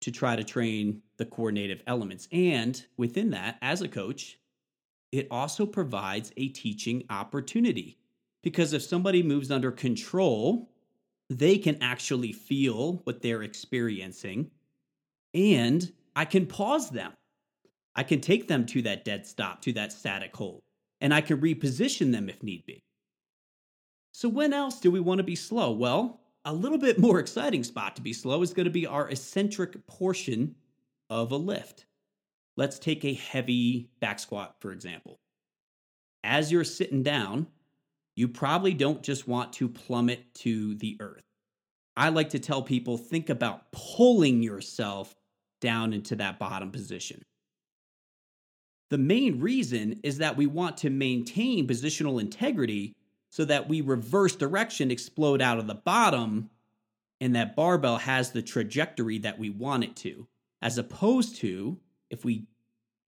to 0.00 0.10
try 0.10 0.36
to 0.36 0.44
train 0.44 1.02
the 1.16 1.24
coordinative 1.24 1.82
elements. 1.86 2.28
And 2.30 2.84
within 2.96 3.30
that, 3.30 3.58
as 3.62 3.82
a 3.82 3.88
coach, 3.88 4.38
it 5.12 5.26
also 5.30 5.64
provides 5.66 6.32
a 6.36 6.48
teaching 6.48 7.04
opportunity. 7.10 7.98
Because 8.42 8.72
if 8.72 8.82
somebody 8.82 9.22
moves 9.22 9.50
under 9.50 9.72
control, 9.72 10.70
they 11.30 11.58
can 11.58 11.82
actually 11.82 12.32
feel 12.32 13.00
what 13.04 13.22
they're 13.22 13.42
experiencing 13.42 14.50
and 15.34 15.92
I 16.14 16.24
can 16.24 16.46
pause 16.46 16.90
them. 16.90 17.12
I 17.94 18.02
can 18.02 18.20
take 18.20 18.48
them 18.48 18.66
to 18.66 18.82
that 18.82 19.04
dead 19.04 19.26
stop, 19.26 19.60
to 19.62 19.72
that 19.74 19.92
static 19.92 20.34
hold, 20.34 20.62
and 21.00 21.12
I 21.12 21.20
can 21.20 21.40
reposition 21.40 22.12
them 22.12 22.28
if 22.28 22.42
need 22.42 22.64
be. 22.66 22.82
So, 24.16 24.30
when 24.30 24.54
else 24.54 24.80
do 24.80 24.90
we 24.90 24.98
want 24.98 25.18
to 25.18 25.24
be 25.24 25.34
slow? 25.34 25.72
Well, 25.72 26.22
a 26.46 26.54
little 26.54 26.78
bit 26.78 26.98
more 26.98 27.20
exciting 27.20 27.62
spot 27.62 27.96
to 27.96 28.02
be 28.02 28.14
slow 28.14 28.40
is 28.40 28.54
going 28.54 28.64
to 28.64 28.70
be 28.70 28.86
our 28.86 29.10
eccentric 29.10 29.86
portion 29.86 30.54
of 31.10 31.32
a 31.32 31.36
lift. 31.36 31.84
Let's 32.56 32.78
take 32.78 33.04
a 33.04 33.12
heavy 33.12 33.90
back 34.00 34.18
squat, 34.18 34.56
for 34.60 34.72
example. 34.72 35.18
As 36.24 36.50
you're 36.50 36.64
sitting 36.64 37.02
down, 37.02 37.46
you 38.14 38.26
probably 38.26 38.72
don't 38.72 39.02
just 39.02 39.28
want 39.28 39.52
to 39.52 39.68
plummet 39.68 40.32
to 40.36 40.76
the 40.76 40.96
earth. 40.98 41.26
I 41.94 42.08
like 42.08 42.30
to 42.30 42.38
tell 42.38 42.62
people 42.62 42.96
think 42.96 43.28
about 43.28 43.70
pulling 43.70 44.42
yourself 44.42 45.14
down 45.60 45.92
into 45.92 46.16
that 46.16 46.38
bottom 46.38 46.70
position. 46.70 47.20
The 48.88 48.96
main 48.96 49.40
reason 49.40 50.00
is 50.02 50.16
that 50.16 50.38
we 50.38 50.46
want 50.46 50.78
to 50.78 50.88
maintain 50.88 51.68
positional 51.68 52.18
integrity 52.18 52.94
so 53.30 53.44
that 53.44 53.68
we 53.68 53.80
reverse 53.80 54.36
direction, 54.36 54.90
explode 54.90 55.42
out 55.42 55.58
of 55.58 55.66
the 55.66 55.74
bottom, 55.74 56.50
and 57.20 57.34
that 57.34 57.56
barbell 57.56 57.98
has 57.98 58.30
the 58.30 58.42
trajectory 58.42 59.18
that 59.18 59.38
we 59.38 59.50
want 59.50 59.84
it 59.84 59.96
to, 59.96 60.26
as 60.62 60.78
opposed 60.78 61.36
to 61.36 61.78
if 62.10 62.24
we 62.24 62.46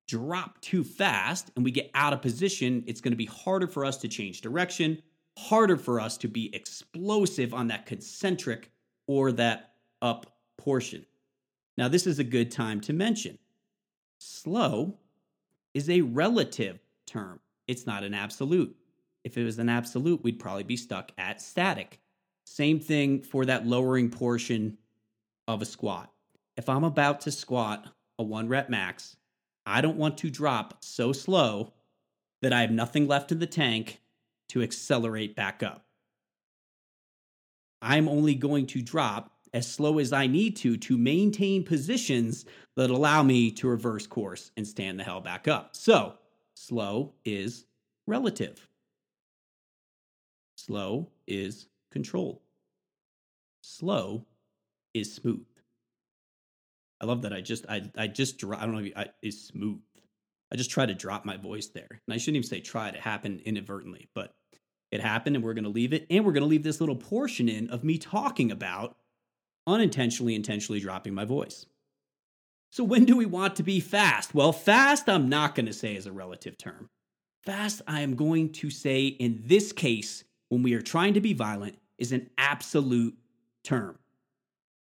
drop 0.06 0.60
too 0.60 0.82
fast 0.82 1.50
and 1.54 1.64
we 1.64 1.70
get 1.70 1.90
out 1.94 2.12
of 2.12 2.22
position, 2.22 2.82
it's 2.86 3.00
going 3.00 3.12
to 3.12 3.16
be 3.16 3.26
harder 3.26 3.66
for 3.66 3.84
us 3.84 3.98
to 3.98 4.08
change 4.08 4.40
direction, 4.40 5.00
harder 5.36 5.76
for 5.76 6.00
us 6.00 6.16
to 6.16 6.28
be 6.28 6.54
explosive 6.54 7.54
on 7.54 7.68
that 7.68 7.86
concentric 7.86 8.70
or 9.06 9.30
that 9.32 9.74
up 10.02 10.26
portion. 10.56 11.04
Now, 11.76 11.88
this 11.88 12.06
is 12.06 12.18
a 12.18 12.24
good 12.24 12.50
time 12.50 12.80
to 12.82 12.92
mention 12.92 13.38
slow 14.18 14.94
is 15.74 15.88
a 15.88 16.00
relative 16.00 16.80
term, 17.06 17.38
it's 17.68 17.86
not 17.86 18.02
an 18.02 18.14
absolute. 18.14 18.74
If 19.28 19.36
it 19.36 19.44
was 19.44 19.58
an 19.58 19.68
absolute, 19.68 20.24
we'd 20.24 20.38
probably 20.38 20.62
be 20.62 20.78
stuck 20.78 21.12
at 21.18 21.42
static. 21.42 22.00
Same 22.46 22.80
thing 22.80 23.20
for 23.20 23.44
that 23.44 23.66
lowering 23.66 24.08
portion 24.08 24.78
of 25.46 25.60
a 25.60 25.66
squat. 25.66 26.10
If 26.56 26.70
I'm 26.70 26.82
about 26.82 27.20
to 27.22 27.30
squat 27.30 27.86
a 28.18 28.22
one 28.22 28.48
rep 28.48 28.70
max, 28.70 29.16
I 29.66 29.82
don't 29.82 29.98
want 29.98 30.16
to 30.18 30.30
drop 30.30 30.78
so 30.80 31.12
slow 31.12 31.74
that 32.40 32.54
I 32.54 32.62
have 32.62 32.70
nothing 32.70 33.06
left 33.06 33.30
in 33.30 33.38
the 33.38 33.46
tank 33.46 34.00
to 34.48 34.62
accelerate 34.62 35.36
back 35.36 35.62
up. 35.62 35.84
I'm 37.82 38.08
only 38.08 38.34
going 38.34 38.66
to 38.68 38.80
drop 38.80 39.30
as 39.52 39.70
slow 39.70 39.98
as 39.98 40.10
I 40.10 40.26
need 40.26 40.56
to 40.56 40.78
to 40.78 40.96
maintain 40.96 41.64
positions 41.64 42.46
that 42.76 42.88
allow 42.88 43.22
me 43.22 43.50
to 43.50 43.68
reverse 43.68 44.06
course 44.06 44.52
and 44.56 44.66
stand 44.66 44.98
the 44.98 45.04
hell 45.04 45.20
back 45.20 45.46
up. 45.46 45.76
So, 45.76 46.14
slow 46.54 47.12
is 47.26 47.66
relative. 48.06 48.67
Slow 50.68 51.08
is 51.26 51.66
controlled. 51.90 52.40
Slow 53.62 54.26
is 54.92 55.14
smooth. 55.14 55.46
I 57.00 57.06
love 57.06 57.22
that. 57.22 57.32
I 57.32 57.40
just, 57.40 57.64
I, 57.70 57.90
I 57.96 58.06
just, 58.06 58.44
I 58.44 58.60
don't 58.60 58.72
know 58.72 58.80
if 58.80 58.86
you, 58.86 58.92
I, 58.94 59.06
is 59.22 59.46
smooth. 59.46 59.80
I 60.52 60.56
just 60.56 60.70
try 60.70 60.84
to 60.84 60.92
drop 60.92 61.24
my 61.24 61.38
voice 61.38 61.68
there. 61.68 61.88
And 61.90 62.12
I 62.12 62.18
shouldn't 62.18 62.36
even 62.36 62.48
say 62.48 62.60
try, 62.60 62.88
it 62.90 62.96
happened 62.96 63.40
inadvertently, 63.46 64.10
but 64.14 64.34
it 64.90 65.00
happened 65.00 65.36
and 65.36 65.44
we're 65.44 65.54
going 65.54 65.64
to 65.64 65.70
leave 65.70 65.94
it. 65.94 66.06
And 66.10 66.26
we're 66.26 66.32
going 66.32 66.42
to 66.42 66.48
leave 66.48 66.64
this 66.64 66.80
little 66.80 66.96
portion 66.96 67.48
in 67.48 67.70
of 67.70 67.82
me 67.82 67.96
talking 67.96 68.50
about 68.50 68.94
unintentionally, 69.66 70.34
intentionally 70.34 70.80
dropping 70.80 71.14
my 71.14 71.24
voice. 71.24 71.64
So, 72.72 72.84
when 72.84 73.06
do 73.06 73.16
we 73.16 73.24
want 73.24 73.56
to 73.56 73.62
be 73.62 73.80
fast? 73.80 74.34
Well, 74.34 74.52
fast, 74.52 75.08
I'm 75.08 75.30
not 75.30 75.54
going 75.54 75.64
to 75.66 75.72
say 75.72 75.96
is 75.96 76.04
a 76.04 76.12
relative 76.12 76.58
term. 76.58 76.90
Fast, 77.44 77.80
I 77.86 78.02
am 78.02 78.14
going 78.14 78.52
to 78.54 78.68
say 78.68 79.06
in 79.06 79.40
this 79.46 79.72
case, 79.72 80.24
when 80.48 80.62
we 80.62 80.74
are 80.74 80.82
trying 80.82 81.14
to 81.14 81.20
be 81.20 81.32
violent, 81.32 81.78
is 81.98 82.12
an 82.12 82.30
absolute 82.38 83.16
term. 83.64 83.98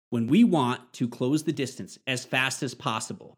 When 0.10 0.28
we 0.28 0.44
want 0.44 0.94
to 0.94 1.08
close 1.08 1.44
the 1.44 1.52
distance 1.52 1.98
as 2.08 2.26
fast 2.26 2.64
as 2.64 2.74
possible, 2.74 3.38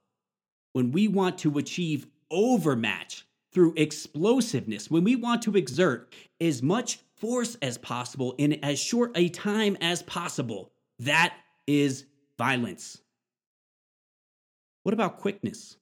when 0.73 0.91
we 0.91 1.07
want 1.07 1.37
to 1.39 1.57
achieve 1.57 2.07
overmatch 2.29 3.25
through 3.51 3.73
explosiveness, 3.77 4.91
when 4.91 5.03
we 5.03 5.15
want 5.15 5.41
to 5.43 5.55
exert 5.55 6.13
as 6.39 6.61
much 6.61 6.99
force 7.15 7.55
as 7.61 7.77
possible 7.77 8.35
in 8.37 8.63
as 8.63 8.79
short 8.79 9.11
a 9.15 9.29
time 9.29 9.77
as 9.81 10.03
possible, 10.03 10.71
that 10.99 11.35
is 11.65 12.05
violence. 12.37 12.99
What 14.83 14.93
about 14.93 15.17
quickness? 15.17 15.77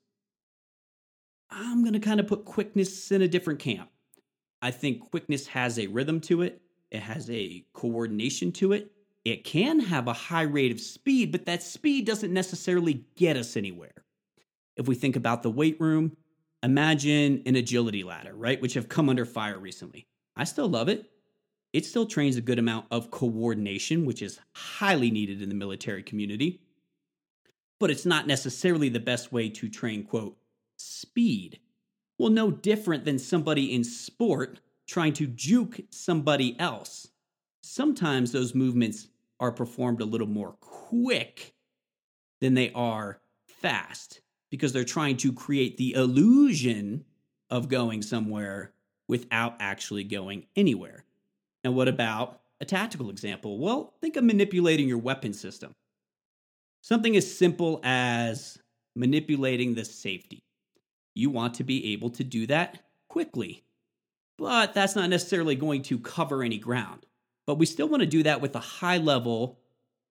I'm 1.49 1.81
going 1.81 1.93
to 1.93 1.99
kind 1.99 2.19
of 2.19 2.27
put 2.27 2.45
quickness 2.45 3.11
in 3.11 3.21
a 3.21 3.27
different 3.27 3.59
camp. 3.59 3.89
I 4.65 4.71
think 4.71 5.11
quickness 5.11 5.47
has 5.47 5.77
a 5.77 5.87
rhythm 5.87 6.19
to 6.21 6.41
it, 6.41 6.61
it 6.91 7.01
has 7.01 7.29
a 7.29 7.65
coordination 7.73 8.51
to 8.53 8.73
it. 8.73 8.91
It 9.23 9.43
can 9.43 9.79
have 9.79 10.07
a 10.07 10.13
high 10.13 10.43
rate 10.43 10.71
of 10.71 10.79
speed, 10.79 11.31
but 11.31 11.45
that 11.45 11.63
speed 11.63 12.05
doesn't 12.05 12.31
necessarily 12.31 13.05
get 13.15 13.37
us 13.37 13.57
anywhere. 13.57 14.03
If 14.77 14.87
we 14.87 14.93
think 14.93 15.15
about 15.15 15.41
the 15.41 15.49
weight 15.49 15.81
room, 15.81 16.15
imagine 16.61 17.41
an 17.47 17.55
agility 17.55 18.03
ladder, 18.03 18.35
right? 18.35 18.61
Which 18.61 18.75
have 18.75 18.87
come 18.87 19.09
under 19.09 19.25
fire 19.25 19.57
recently. 19.57 20.05
I 20.35 20.43
still 20.43 20.67
love 20.67 20.89
it. 20.89 21.09
It 21.73 21.85
still 21.85 22.05
trains 22.05 22.35
a 22.35 22.41
good 22.41 22.59
amount 22.59 22.85
of 22.91 23.09
coordination, 23.09 24.05
which 24.05 24.21
is 24.21 24.39
highly 24.53 25.09
needed 25.09 25.41
in 25.41 25.49
the 25.49 25.55
military 25.55 26.03
community 26.03 26.59
but 27.79 27.91
it's 27.91 28.05
not 28.05 28.27
necessarily 28.27 28.89
the 28.89 28.99
best 28.99 29.31
way 29.31 29.49
to 29.49 29.69
train, 29.69 30.03
quote, 30.03 30.37
speed. 30.77 31.59
Well, 32.17 32.29
no 32.29 32.51
different 32.51 33.05
than 33.05 33.19
somebody 33.19 33.73
in 33.73 33.83
sport 33.83 34.61
trying 34.87 35.13
to 35.13 35.27
juke 35.27 35.81
somebody 35.89 36.57
else. 36.59 37.07
Sometimes 37.61 38.31
those 38.31 38.55
movements 38.55 39.07
are 39.39 39.51
performed 39.51 40.01
a 40.01 40.05
little 40.05 40.27
more 40.27 40.53
quick 40.61 41.53
than 42.39 42.53
they 42.53 42.71
are 42.73 43.19
fast 43.47 44.21
because 44.51 44.71
they're 44.71 44.83
trying 44.83 45.17
to 45.17 45.33
create 45.33 45.77
the 45.77 45.93
illusion 45.93 47.03
of 47.49 47.67
going 47.67 48.01
somewhere 48.01 48.73
without 49.07 49.55
actually 49.59 50.03
going 50.03 50.45
anywhere. 50.55 51.03
And 51.63 51.75
what 51.75 51.87
about 51.87 52.41
a 52.61 52.65
tactical 52.65 53.09
example? 53.09 53.59
Well, 53.59 53.93
think 54.01 54.15
of 54.15 54.23
manipulating 54.23 54.87
your 54.87 54.99
weapon 54.99 55.33
system. 55.33 55.73
Something 56.81 57.15
as 57.15 57.37
simple 57.37 57.81
as 57.83 58.59
manipulating 58.95 59.73
the 59.73 59.83
safety. 59.83 60.44
You 61.15 61.29
want 61.29 61.55
to 61.55 61.63
be 61.63 61.93
able 61.93 62.11
to 62.11 62.23
do 62.23 62.45
that 62.47 62.83
quickly, 63.07 63.63
but 64.37 64.73
that's 64.73 64.95
not 64.95 65.09
necessarily 65.09 65.55
going 65.55 65.81
to 65.83 65.97
cover 65.97 66.43
any 66.43 66.59
ground. 66.59 67.05
But 67.47 67.55
we 67.55 67.65
still 67.65 67.87
want 67.87 68.01
to 68.01 68.07
do 68.07 68.23
that 68.23 68.41
with 68.41 68.55
a 68.55 68.59
high 68.59 68.97
level 68.97 69.59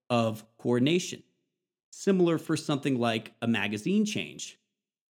of 0.09 0.45
coordination. 0.59 1.23
Similar 1.93 2.39
for 2.39 2.57
something 2.57 2.99
like 2.99 3.33
a 3.43 3.47
magazine 3.47 4.05
change. 4.05 4.59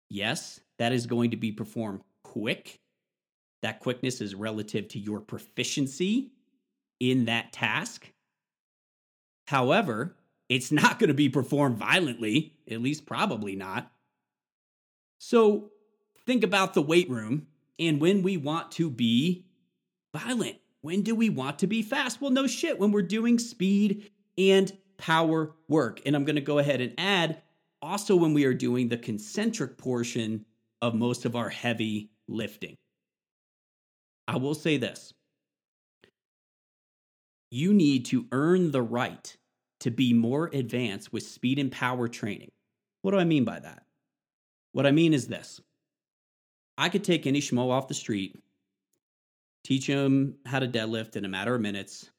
Yes, 0.09 0.61
that 0.79 0.93
is 0.93 1.05
going 1.05 1.31
to 1.31 1.37
be 1.37 1.51
performed 1.51 2.01
quick. 2.23 2.79
That 3.61 3.79
quickness 3.79 4.21
is 4.21 4.33
relative 4.33 4.87
to 4.89 4.99
your 4.99 5.19
proficiency 5.19 6.31
in 6.99 7.25
that 7.25 7.51
task. 7.51 8.11
However, 9.47 10.15
it's 10.49 10.71
not 10.71 10.99
going 10.99 11.09
to 11.09 11.13
be 11.13 11.29
performed 11.29 11.77
violently, 11.77 12.53
at 12.69 12.81
least 12.81 13.05
probably 13.05 13.55
not. 13.55 13.91
So 15.19 15.71
think 16.25 16.43
about 16.43 16.73
the 16.73 16.81
weight 16.81 17.09
room 17.09 17.47
and 17.79 17.99
when 17.99 18.21
we 18.23 18.37
want 18.37 18.71
to 18.73 18.89
be 18.89 19.45
violent. 20.13 20.57
When 20.81 21.03
do 21.03 21.13
we 21.15 21.29
want 21.29 21.59
to 21.59 21.67
be 21.67 21.81
fast? 21.81 22.21
Well, 22.21 22.31
no 22.31 22.47
shit, 22.47 22.79
when 22.79 22.91
we're 22.91 23.03
doing 23.03 23.37
speed 23.37 24.09
and 24.37 24.75
power 24.97 25.53
work. 25.67 26.01
And 26.05 26.15
I'm 26.15 26.25
going 26.25 26.35
to 26.35 26.41
go 26.41 26.57
ahead 26.59 26.81
and 26.81 26.93
add 26.97 27.41
also 27.81 28.15
when 28.15 28.33
we 28.33 28.45
are 28.45 28.53
doing 28.53 28.89
the 28.89 28.97
concentric 28.97 29.77
portion 29.77 30.45
of 30.81 30.95
most 30.95 31.25
of 31.25 31.35
our 31.35 31.49
heavy 31.49 32.11
lifting. 32.27 32.75
I 34.27 34.37
will 34.37 34.55
say 34.55 34.77
this 34.77 35.13
you 37.51 37.73
need 37.73 38.05
to 38.05 38.27
earn 38.31 38.71
the 38.71 38.81
right 38.81 39.35
to 39.81 39.91
be 39.91 40.13
more 40.13 40.49
advanced 40.53 41.11
with 41.11 41.23
speed 41.23 41.59
and 41.59 41.71
power 41.71 42.07
training. 42.07 42.51
What 43.01 43.11
do 43.11 43.17
I 43.17 43.25
mean 43.25 43.43
by 43.43 43.59
that? 43.59 43.83
What 44.71 44.85
I 44.85 44.91
mean 44.91 45.13
is 45.13 45.27
this 45.27 45.59
I 46.77 46.89
could 46.89 47.03
take 47.03 47.27
any 47.27 47.41
schmo 47.41 47.69
off 47.69 47.87
the 47.87 47.93
street, 47.93 48.37
teach 49.63 49.85
him 49.85 50.35
how 50.45 50.59
to 50.59 50.67
deadlift 50.67 51.15
in 51.15 51.25
a 51.25 51.29
matter 51.29 51.55
of 51.55 51.61
minutes, 51.61 52.09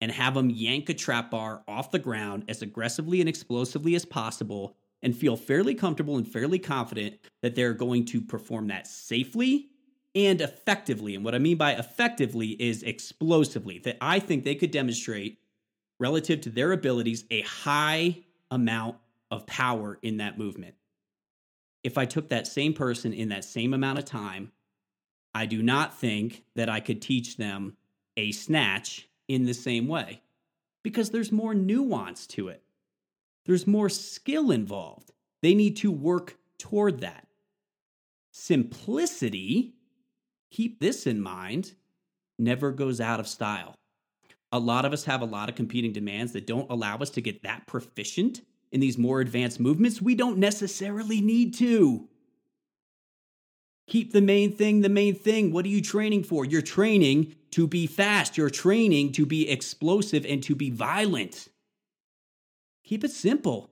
and 0.00 0.10
have 0.12 0.36
him 0.36 0.50
yank 0.50 0.88
a 0.88 0.94
trap 0.94 1.30
bar 1.30 1.62
off 1.66 1.90
the 1.90 1.98
ground 1.98 2.44
as 2.48 2.62
aggressively 2.62 3.20
and 3.20 3.28
explosively 3.28 3.94
as 3.94 4.04
possible 4.04 4.76
and 5.02 5.16
feel 5.16 5.36
fairly 5.36 5.74
comfortable 5.74 6.16
and 6.16 6.26
fairly 6.26 6.58
confident 6.58 7.18
that 7.42 7.54
they're 7.54 7.74
going 7.74 8.04
to 8.04 8.20
perform 8.20 8.68
that 8.68 8.86
safely 8.86 9.68
and 10.14 10.40
effectively. 10.40 11.14
And 11.14 11.24
what 11.24 11.34
I 11.34 11.38
mean 11.38 11.56
by 11.56 11.72
effectively 11.72 12.48
is 12.60 12.82
explosively, 12.82 13.78
that 13.80 13.96
I 14.00 14.18
think 14.18 14.44
they 14.44 14.54
could 14.54 14.70
demonstrate 14.70 15.38
relative 16.00 16.40
to 16.42 16.50
their 16.50 16.72
abilities 16.72 17.24
a 17.30 17.42
high 17.42 18.18
amount 18.50 18.96
of 19.30 19.46
power 19.46 19.98
in 20.02 20.16
that 20.18 20.38
movement. 20.38 20.74
If 21.82 21.96
I 21.96 22.04
took 22.04 22.28
that 22.28 22.46
same 22.46 22.74
person 22.74 23.12
in 23.12 23.28
that 23.28 23.44
same 23.44 23.72
amount 23.72 23.98
of 23.98 24.04
time, 24.04 24.52
I 25.34 25.46
do 25.46 25.62
not 25.62 25.98
think 25.98 26.44
that 26.54 26.68
I 26.68 26.80
could 26.80 27.00
teach 27.00 27.36
them 27.36 27.76
a 28.16 28.32
snatch 28.32 29.08
in 29.28 29.46
the 29.46 29.54
same 29.54 29.86
way 29.86 30.22
because 30.82 31.10
there's 31.10 31.30
more 31.30 31.54
nuance 31.54 32.26
to 32.28 32.48
it. 32.48 32.62
There's 33.46 33.66
more 33.66 33.88
skill 33.88 34.50
involved. 34.50 35.12
They 35.42 35.54
need 35.54 35.76
to 35.78 35.90
work 35.90 36.36
toward 36.58 37.00
that. 37.00 37.26
Simplicity, 38.32 39.74
keep 40.50 40.80
this 40.80 41.06
in 41.06 41.20
mind, 41.20 41.74
never 42.38 42.72
goes 42.72 43.00
out 43.00 43.20
of 43.20 43.28
style 43.28 43.78
a 44.52 44.58
lot 44.58 44.84
of 44.84 44.92
us 44.92 45.04
have 45.04 45.20
a 45.20 45.26
lot 45.26 45.48
of 45.48 45.54
competing 45.54 45.92
demands 45.92 46.32
that 46.32 46.46
don't 46.46 46.70
allow 46.70 46.96
us 46.98 47.10
to 47.10 47.20
get 47.20 47.42
that 47.42 47.66
proficient 47.66 48.42
in 48.70 48.80
these 48.80 48.98
more 48.98 49.20
advanced 49.20 49.60
movements. 49.60 50.02
We 50.02 50.14
don't 50.14 50.38
necessarily 50.38 51.20
need 51.20 51.54
to. 51.54 52.08
Keep 53.86 54.12
the 54.12 54.20
main 54.20 54.52
thing 54.54 54.82
the 54.82 54.88
main 54.88 55.14
thing. 55.14 55.50
What 55.50 55.64
are 55.64 55.68
you 55.68 55.80
training 55.80 56.24
for? 56.24 56.44
You're 56.44 56.60
training 56.60 57.34
to 57.52 57.66
be 57.66 57.86
fast, 57.86 58.36
you're 58.36 58.50
training 58.50 59.12
to 59.12 59.24
be 59.24 59.48
explosive 59.48 60.26
and 60.26 60.42
to 60.42 60.54
be 60.54 60.70
violent. 60.70 61.48
Keep 62.84 63.04
it 63.04 63.10
simple. 63.10 63.70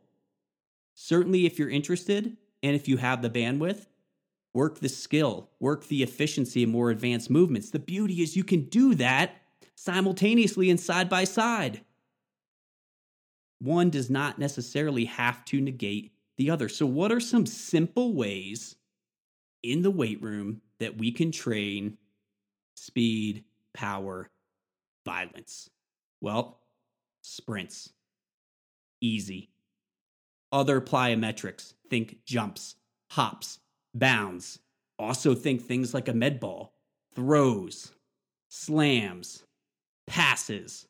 Certainly, 0.94 1.44
if 1.44 1.58
you're 1.58 1.68
interested 1.68 2.36
and 2.62 2.74
if 2.74 2.88
you 2.88 2.96
have 2.96 3.20
the 3.20 3.28
bandwidth, 3.28 3.86
work 4.54 4.80
the 4.80 4.88
skill, 4.88 5.50
work 5.60 5.86
the 5.88 6.02
efficiency 6.02 6.62
of 6.62 6.70
more 6.70 6.90
advanced 6.90 7.28
movements. 7.28 7.70
The 7.70 7.78
beauty 7.78 8.22
is 8.22 8.36
you 8.36 8.44
can 8.44 8.62
do 8.62 8.94
that 8.94 9.36
simultaneously 9.74 10.70
and 10.70 10.80
side 10.80 11.10
by 11.10 11.24
side. 11.24 11.82
One 13.60 13.90
does 13.90 14.10
not 14.10 14.38
necessarily 14.38 15.06
have 15.06 15.44
to 15.46 15.60
negate 15.60 16.12
the 16.36 16.50
other. 16.50 16.68
So, 16.68 16.86
what 16.86 17.12
are 17.12 17.20
some 17.20 17.46
simple 17.46 18.12
ways 18.12 18.76
in 19.62 19.82
the 19.82 19.90
weight 19.90 20.22
room 20.22 20.60
that 20.78 20.98
we 20.98 21.10
can 21.10 21.32
train 21.32 21.96
speed, 22.74 23.44
power, 23.72 24.30
violence? 25.04 25.70
Well, 26.20 26.60
sprints. 27.22 27.92
Easy. 29.00 29.50
Other 30.52 30.80
plyometrics, 30.80 31.74
think 31.90 32.24
jumps, 32.24 32.76
hops, 33.10 33.58
bounds. 33.94 34.58
Also, 34.98 35.34
think 35.34 35.62
things 35.62 35.92
like 35.92 36.08
a 36.08 36.14
med 36.14 36.40
ball, 36.40 36.74
throws, 37.14 37.92
slams, 38.48 39.42
passes. 40.06 40.86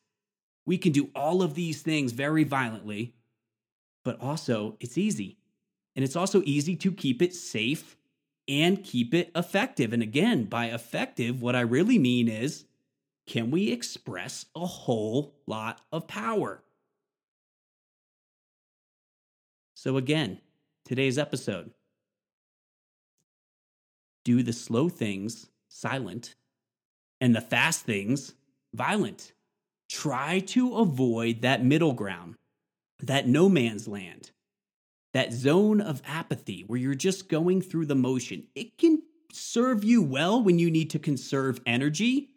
We 0.67 0.77
can 0.77 0.91
do 0.91 1.09
all 1.15 1.41
of 1.41 1.55
these 1.55 1.81
things 1.81 2.11
very 2.11 2.43
violently, 2.43 3.15
but 4.03 4.19
also 4.21 4.75
it's 4.81 4.97
easy. 4.97 5.37
And 5.95 6.03
it's 6.03 6.17
also 6.17 6.43
easy 6.45 6.75
to 6.75 6.91
keep 6.91 7.21
it 7.21 7.33
safe 7.33 7.95
and 8.49 8.83
keep 8.83 9.13
it 9.13 9.31
effective. 9.33 9.93
And 9.93 10.03
again, 10.03 10.43
by 10.43 10.65
effective, 10.65 11.41
what 11.41 11.55
I 11.55 11.61
really 11.61 11.97
mean 11.97 12.27
is 12.27 12.65
can 13.25 13.49
we 13.49 13.71
express 13.71 14.45
a 14.55 14.65
whole 14.65 15.35
lot 15.47 15.81
of 15.91 16.05
power? 16.05 16.61
So, 19.73 19.95
again, 19.95 20.41
today's 20.83 21.17
episode 21.17 21.71
do 24.25 24.43
the 24.43 24.51
slow 24.51 24.89
things 24.89 25.47
silent 25.69 26.35
and 27.21 27.33
the 27.33 27.39
fast 27.39 27.85
things 27.85 28.33
violent. 28.73 29.31
Try 29.89 30.39
to 30.39 30.75
avoid 30.77 31.41
that 31.41 31.63
middle 31.63 31.93
ground, 31.93 32.35
that 32.99 33.27
no 33.27 33.47
man's 33.47 33.87
land, 33.87 34.31
that 35.13 35.33
zone 35.33 35.81
of 35.81 36.01
apathy 36.05 36.63
where 36.67 36.79
you're 36.79 36.95
just 36.95 37.29
going 37.29 37.61
through 37.61 37.85
the 37.85 37.95
motion. 37.95 38.47
It 38.55 38.77
can 38.77 39.01
serve 39.31 39.83
you 39.83 40.01
well 40.01 40.41
when 40.41 40.59
you 40.59 40.69
need 40.69 40.89
to 40.91 40.99
conserve 40.99 41.61
energy, 41.65 42.29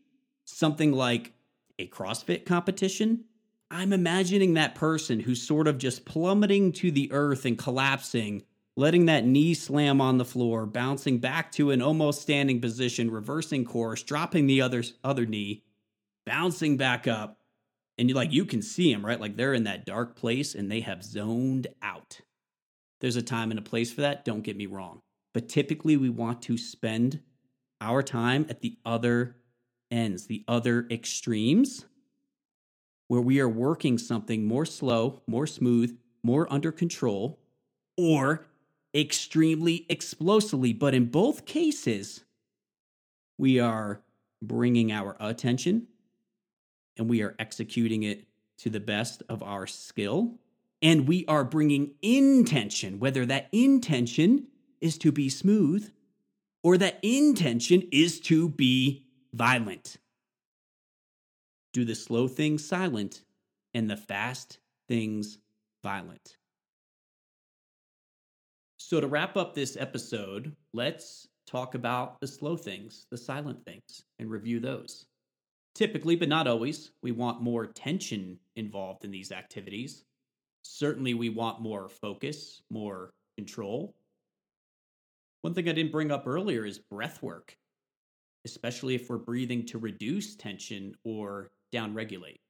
something 0.45 0.93
like 0.93 1.33
a 1.79 1.89
CrossFit 1.89 2.45
competition. 2.45 3.25
I'm 3.71 3.93
imagining 3.93 4.55
that 4.55 4.75
person 4.75 5.21
who's 5.21 5.43
sort 5.43 5.69
of 5.69 5.79
just 5.79 6.05
plummeting 6.05 6.73
to 6.73 6.91
the 6.91 7.11
earth 7.13 7.45
and 7.45 7.57
collapsing, 7.59 8.43
letting 8.77 9.07
that 9.07 9.25
knee 9.25 9.55
slam 9.55 10.01
on 10.01 10.19
the 10.19 10.25
floor, 10.25 10.67
bouncing 10.67 11.19
back 11.19 11.53
to 11.53 11.71
an 11.71 11.81
almost 11.81 12.23
standing 12.23 12.61
position, 12.61 13.11
reversing 13.11 13.65
course, 13.65 14.03
dropping 14.03 14.47
the 14.47 14.61
other 14.61 14.83
other 15.05 15.27
knee, 15.27 15.63
bouncing 16.27 16.77
back 16.77 17.07
up. 17.07 17.40
And 18.01 18.11
like 18.15 18.33
you 18.33 18.47
can 18.47 18.63
see 18.63 18.91
them, 18.91 19.05
right? 19.05 19.21
Like 19.21 19.37
they're 19.37 19.53
in 19.53 19.65
that 19.65 19.85
dark 19.85 20.17
place 20.17 20.55
and 20.55 20.73
they 20.73 20.81
have 20.81 21.05
zoned 21.05 21.67
out. 21.83 22.23
There's 23.03 23.17
a 23.17 23.23
time 23.23 23.51
and 23.51 23.59
a 23.59 23.63
place 23.63 23.93
for 23.93 24.01
that, 24.01 24.25
don't 24.25 24.41
get 24.41 24.57
me 24.57 24.65
wrong. 24.65 25.01
But 25.35 25.51
typically 25.51 25.99
we 25.99 26.09
want 26.09 26.41
to 26.43 26.57
spend 26.57 27.21
our 27.79 28.03
time 28.03 28.47
at 28.49 28.63
the 28.63 28.79
other 28.87 29.37
ends, 29.91 30.27
the 30.27 30.45
other 30.49 30.87
extremes, 30.91 31.85
where 33.09 33.21
we 33.21 33.39
are 33.39 33.49
working 33.49 33.99
something 33.99 34.47
more 34.47 34.65
slow, 34.65 35.21
more 35.27 35.47
smooth, 35.47 35.99
more 36.23 36.51
under 36.51 36.73
control, 36.73 37.39
or 37.99 38.47
extremely 38.95 39.85
explosively. 39.91 40.73
But 40.73 40.95
in 40.95 41.07
both 41.07 41.45
cases, 41.45 42.25
we 43.37 43.61
are 43.61 44.01
bringing 44.43 44.91
our 44.91 45.19
attention 45.21 45.89
and 47.01 47.09
we 47.09 47.23
are 47.23 47.35
executing 47.39 48.03
it 48.03 48.27
to 48.59 48.69
the 48.69 48.79
best 48.79 49.23
of 49.31 49.43
our 49.43 49.67
skill 49.67 50.39
and 50.83 51.09
we 51.09 51.25
are 51.27 51.45
bringing 51.45 51.95
intention, 52.03 53.01
whether 53.01 53.27
that 53.27 53.49
intention 53.53 54.47
is 54.81 54.99
to 54.99 55.11
be 55.11 55.29
smooth 55.29 55.91
or 56.63 56.77
that 56.77 56.99
intention 57.03 57.89
is 57.91 58.21
to 58.21 58.51
be 58.51 59.05
violent. 59.33 59.97
Do 61.73 61.85
the 61.85 61.95
slow 61.95 62.29
things 62.29 62.67
silent 62.67 63.23
and 63.73 63.91
the 63.91 63.97
fast 63.97 64.59
things 64.87 65.39
violent. 65.83 66.37
So, 68.77 69.01
to 69.01 69.07
wrap 69.07 69.37
up 69.37 69.55
this 69.55 69.77
episode, 69.79 70.55
let's 70.73 71.29
talk 71.47 71.75
about 71.75 72.21
the 72.21 72.27
slow 72.27 72.57
things, 72.57 73.07
the 73.11 73.17
silent 73.17 73.65
things, 73.65 74.05
and 74.19 74.31
review 74.31 74.59
those. 74.61 75.07
Typically, 75.75 76.17
but 76.17 76.29
not 76.29 76.47
always, 76.47 76.91
we 77.03 77.13
want 77.13 77.41
more 77.43 77.67
tension 77.67 78.39
involved 78.57 79.05
in 79.05 79.11
these 79.11 79.33
activities 79.33 80.05
Certainly, 80.63 81.15
we 81.15 81.29
want 81.31 81.61
more 81.61 81.89
focus, 81.89 82.63
more 82.71 83.15
control. 83.37 83.95
One 85.43 85.55
thing 85.55 85.69
I 85.69 85.73
didn't 85.73 85.93
bring 85.93 86.11
up 86.11 86.27
earlier 86.27 86.67
is 86.67 86.79
breath 86.79 87.23
work, 87.23 87.57
especially 88.45 88.95
if 88.95 89.09
we're 89.09 89.19
breathing 89.19 89.65
to 89.67 89.79
reduce 89.79 90.37
tension 90.37 90.95
or 91.05 91.51
downregulate. 91.73 92.41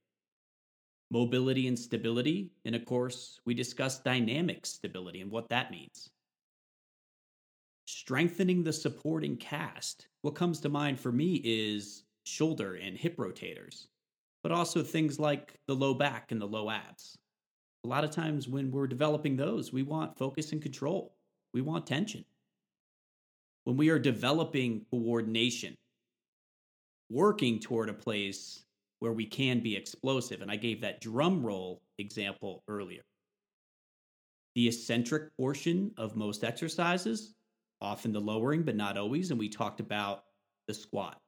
Mobility 1.13 1.69
and 1.69 1.79
stability, 1.79 2.51
and 2.65 2.75
of 2.75 2.85
course, 2.85 3.39
we 3.45 3.55
discussed 3.55 4.05
dynamic 4.05 4.67
stability 4.67 5.21
and 5.21 5.31
what 5.31 5.49
that 5.49 5.71
means. 5.71 6.11
Strengthening 7.87 8.63
the 8.63 8.73
supporting 8.73 9.37
cast. 9.37 10.09
What 10.23 10.37
comes 10.37 10.61
to 10.61 10.69
mind 10.69 10.99
for 10.99 11.11
me 11.11 11.41
is 11.45 12.05
shoulder 12.31 12.75
and 12.77 12.97
hip 12.97 13.17
rotators, 13.17 13.87
but 14.43 14.53
also 14.53 14.83
things 14.83 15.19
like 15.19 15.55
the 15.67 15.75
low 15.75 15.95
back 15.95 16.33
and 16.33 16.41
the 16.41 16.47
low 16.47 16.71
abs 16.71 17.19
a 17.85 17.89
lot 17.89 18.05
of 18.05 18.11
times 18.11 18.47
when 18.49 18.71
we're 18.71 18.87
developing 18.87 19.37
those, 19.37 19.73
we 19.73 19.83
want 19.83 20.19
focus 20.19 20.53
and 20.53 20.61
control. 20.61 21.15
We 21.55 21.63
want 21.63 21.87
tension. 21.87 22.25
When 23.65 23.77
we 23.77 23.89
are 23.91 23.99
developing 23.99 24.85
coordination, 24.91 25.77
working 27.09 27.59
toward 27.59 27.89
a 27.89 27.95
place 27.95 28.65
where 28.99 29.13
we 29.13 29.27
can 29.27 29.61
be 29.61 29.77
explosive, 29.77 30.43
and 30.43 30.51
I 30.51 30.57
gave 30.57 30.81
that 30.83 31.01
drum 31.01 31.45
roll 31.45 31.81
example 31.99 32.63
earlier. 32.69 33.03
The 34.55 34.69
eccentric 34.69 35.35
portion 35.37 35.93
of 35.97 36.17
most 36.17 36.45
exercises, 36.45 37.35
often 37.81 38.13
the 38.13 38.21
lowering, 38.21 38.63
but 38.63 38.77
not 38.77 38.99
always, 38.99 39.31
and 39.31 39.39
we 39.39 39.49
talked 39.49 39.81
about 39.81 40.25
the 40.67 40.75
squat. 40.75 41.19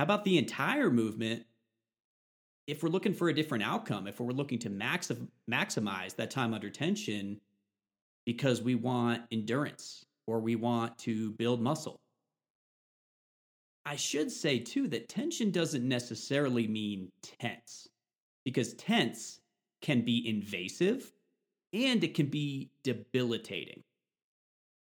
How 0.00 0.04
about 0.04 0.24
the 0.24 0.38
entire 0.38 0.90
movement 0.90 1.44
if 2.66 2.82
we're 2.82 2.88
looking 2.88 3.12
for 3.12 3.28
a 3.28 3.34
different 3.34 3.64
outcome, 3.64 4.06
if 4.06 4.18
we're 4.18 4.32
looking 4.32 4.58
to 4.60 4.70
max- 4.70 5.12
maximize 5.46 6.16
that 6.16 6.30
time 6.30 6.54
under 6.54 6.70
tension 6.70 7.38
because 8.24 8.62
we 8.62 8.76
want 8.76 9.20
endurance 9.30 10.06
or 10.26 10.40
we 10.40 10.56
want 10.56 10.96
to 11.00 11.32
build 11.32 11.60
muscle. 11.60 12.00
I 13.84 13.96
should 13.96 14.32
say 14.32 14.58
too 14.58 14.88
that 14.88 15.10
tension 15.10 15.50
doesn't 15.50 15.86
necessarily 15.86 16.66
mean 16.66 17.12
tense 17.38 17.86
because 18.46 18.72
tense 18.72 19.42
can 19.82 20.02
be 20.02 20.26
invasive 20.26 21.12
and 21.74 22.02
it 22.02 22.14
can 22.14 22.28
be 22.28 22.70
debilitating. 22.84 23.82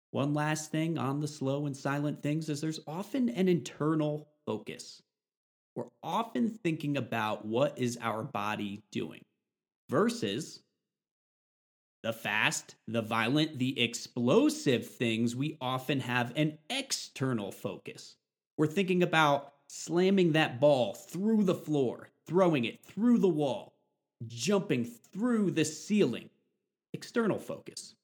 One 0.09 0.33
last 0.33 0.71
thing 0.71 0.97
on 0.97 1.19
the 1.19 1.27
slow 1.27 1.67
and 1.67 1.77
silent 1.77 2.23
things 2.23 2.49
is 2.49 2.61
there's 2.61 2.79
often 2.87 3.29
an 3.29 3.47
internal 3.47 4.32
focus 4.45 5.01
we're 5.75 5.85
often 6.03 6.49
thinking 6.49 6.97
about 6.97 7.45
what 7.45 7.77
is 7.77 7.97
our 8.01 8.23
body 8.23 8.83
doing 8.91 9.21
versus 9.89 10.61
the 12.03 12.13
fast, 12.13 12.75
the 12.87 13.01
violent, 13.01 13.57
the 13.59 13.79
explosive 13.81 14.85
things, 14.85 15.35
we 15.35 15.57
often 15.61 16.01
have 16.01 16.33
an 16.35 16.57
external 16.69 17.51
focus. 17.51 18.15
We're 18.57 18.67
thinking 18.67 19.03
about 19.03 19.53
slamming 19.67 20.33
that 20.33 20.59
ball 20.59 20.93
through 20.93 21.45
the 21.45 21.55
floor, 21.55 22.09
throwing 22.27 22.65
it 22.65 22.83
through 22.83 23.19
the 23.19 23.29
wall, 23.29 23.73
jumping 24.27 24.83
through 24.83 25.51
the 25.51 25.65
ceiling. 25.65 26.29
External 26.93 27.39
focus. 27.39 27.95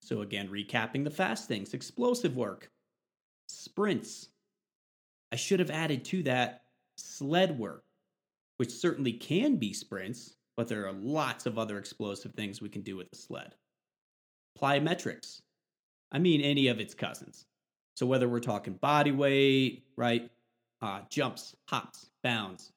So, 0.00 0.22
again, 0.22 0.48
recapping 0.48 1.04
the 1.04 1.10
fast 1.10 1.46
things 1.46 1.74
explosive 1.74 2.36
work, 2.36 2.70
sprints, 3.48 4.30
I 5.32 5.36
should 5.36 5.60
have 5.60 5.70
added 5.70 6.04
to 6.06 6.22
that 6.24 6.62
sled 6.96 7.58
work, 7.58 7.84
which 8.56 8.70
certainly 8.70 9.12
can 9.12 9.56
be 9.56 9.72
sprints, 9.72 10.36
but 10.56 10.68
there 10.68 10.86
are 10.86 10.92
lots 10.92 11.46
of 11.46 11.58
other 11.58 11.78
explosive 11.78 12.34
things 12.34 12.60
we 12.60 12.68
can 12.68 12.82
do 12.82 12.96
with 12.96 13.10
the 13.10 13.16
sled. 13.16 13.54
Plyometrics. 14.60 15.40
I 16.12 16.18
mean, 16.18 16.40
any 16.40 16.66
of 16.66 16.80
its 16.80 16.94
cousins. 16.94 17.46
So 17.94 18.06
whether 18.06 18.28
we're 18.28 18.40
talking 18.40 18.74
body 18.74 19.12
weight, 19.12 19.84
right, 19.96 20.30
uh, 20.82 21.02
jumps, 21.08 21.54
hops, 21.68 22.10
bounds, 22.22 22.72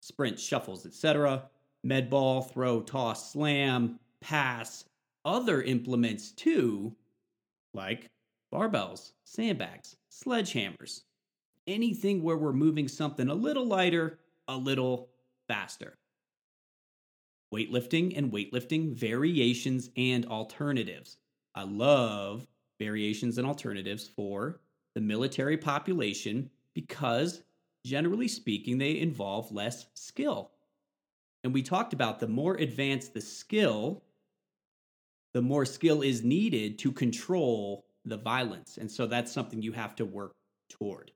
sprints, 0.00 0.42
shuffles, 0.42 0.86
etc., 0.86 1.44
med 1.84 2.08
ball, 2.08 2.42
throw, 2.42 2.80
toss, 2.80 3.32
slam, 3.32 3.98
pass, 4.20 4.84
other 5.24 5.62
implements 5.62 6.32
too, 6.32 6.94
like 7.74 8.10
barbells, 8.52 9.12
sandbags, 9.24 9.96
sledgehammers, 10.10 11.02
anything 11.68 12.22
where 12.22 12.36
we're 12.36 12.52
moving 12.52 12.88
something 12.88 13.28
a 13.28 13.34
little 13.34 13.66
lighter, 13.66 14.18
a 14.48 14.56
little 14.56 15.10
faster. 15.46 15.94
Weightlifting 17.54 18.16
and 18.16 18.32
weightlifting 18.32 18.94
variations 18.94 19.90
and 19.96 20.26
alternatives. 20.26 21.18
I 21.54 21.62
love 21.62 22.46
variations 22.80 23.38
and 23.38 23.46
alternatives 23.46 24.08
for 24.08 24.60
the 24.94 25.00
military 25.00 25.56
population 25.56 26.50
because, 26.74 27.42
generally 27.84 28.28
speaking, 28.28 28.78
they 28.78 28.98
involve 28.98 29.52
less 29.52 29.86
skill. 29.94 30.50
And 31.44 31.54
we 31.54 31.62
talked 31.62 31.92
about 31.92 32.18
the 32.18 32.28
more 32.28 32.56
advanced 32.56 33.14
the 33.14 33.20
skill, 33.20 34.02
the 35.34 35.42
more 35.42 35.64
skill 35.64 36.02
is 36.02 36.24
needed 36.24 36.78
to 36.80 36.92
control 36.92 37.86
the 38.04 38.16
violence. 38.16 38.78
And 38.78 38.90
so 38.90 39.06
that's 39.06 39.32
something 39.32 39.62
you 39.62 39.72
have 39.72 39.94
to 39.96 40.04
work 40.04 40.34
toward 40.68 41.12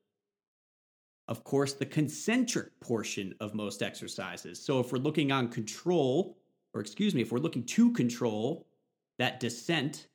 of 1.28 1.44
course, 1.44 1.72
the 1.74 1.86
concentric 1.86 2.78
portion 2.80 3.34
of 3.40 3.54
most 3.54 3.82
exercises. 3.82 4.62
So 4.62 4.80
if 4.80 4.92
we're 4.92 4.98
looking 4.98 5.32
on 5.32 5.48
control, 5.48 6.36
or 6.74 6.80
excuse 6.80 7.14
me, 7.14 7.22
if 7.22 7.32
we're 7.32 7.38
looking 7.38 7.64
to 7.64 7.92
control 7.92 8.66
that 9.18 9.40
descent, 9.40 10.08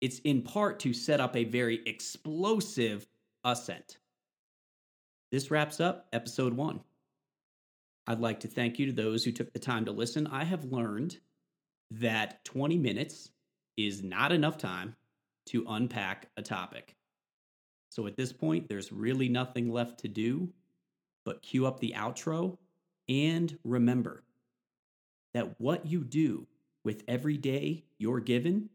it's 0.00 0.20
in 0.20 0.42
part 0.42 0.78
to 0.80 0.92
set 0.92 1.20
up 1.20 1.34
a 1.34 1.44
very 1.44 1.80
explosive 1.86 3.06
ascent. 3.44 3.98
This 5.32 5.50
wraps 5.50 5.80
up 5.80 6.06
episode 6.12 6.54
one. 6.54 6.80
I'd 8.06 8.20
like 8.20 8.40
to 8.40 8.48
thank 8.48 8.78
you 8.78 8.86
to 8.86 8.92
those 8.92 9.24
who 9.24 9.32
took 9.32 9.52
the 9.52 9.58
time 9.58 9.86
to 9.86 9.92
listen. 9.92 10.26
I 10.26 10.44
have 10.44 10.64
learned 10.66 11.18
that 11.90 12.44
20 12.44 12.78
minutes 12.78 13.30
is 13.76 14.02
not 14.02 14.30
enough 14.30 14.58
time 14.58 14.94
to 15.46 15.64
unpack 15.68 16.28
a 16.36 16.42
topic. 16.42 16.96
So 17.94 18.08
at 18.08 18.16
this 18.16 18.32
point, 18.32 18.68
there's 18.68 18.90
really 18.90 19.28
nothing 19.28 19.72
left 19.72 20.00
to 20.00 20.08
do 20.08 20.48
but 21.24 21.42
cue 21.42 21.64
up 21.64 21.78
the 21.78 21.94
outro 21.96 22.58
and 23.08 23.56
remember 23.62 24.24
that 25.32 25.60
what 25.60 25.86
you 25.86 26.02
do 26.02 26.48
with 26.82 27.04
every 27.06 27.36
day 27.36 27.84
you're 27.96 28.18
given 28.18 28.68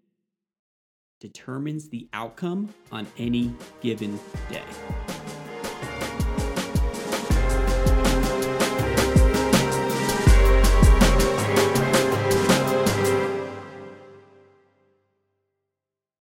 determines 1.20 1.90
the 1.90 2.08
outcome 2.14 2.74
on 2.94 3.06
any 3.18 3.54
given 3.82 4.18
day. 4.50 4.64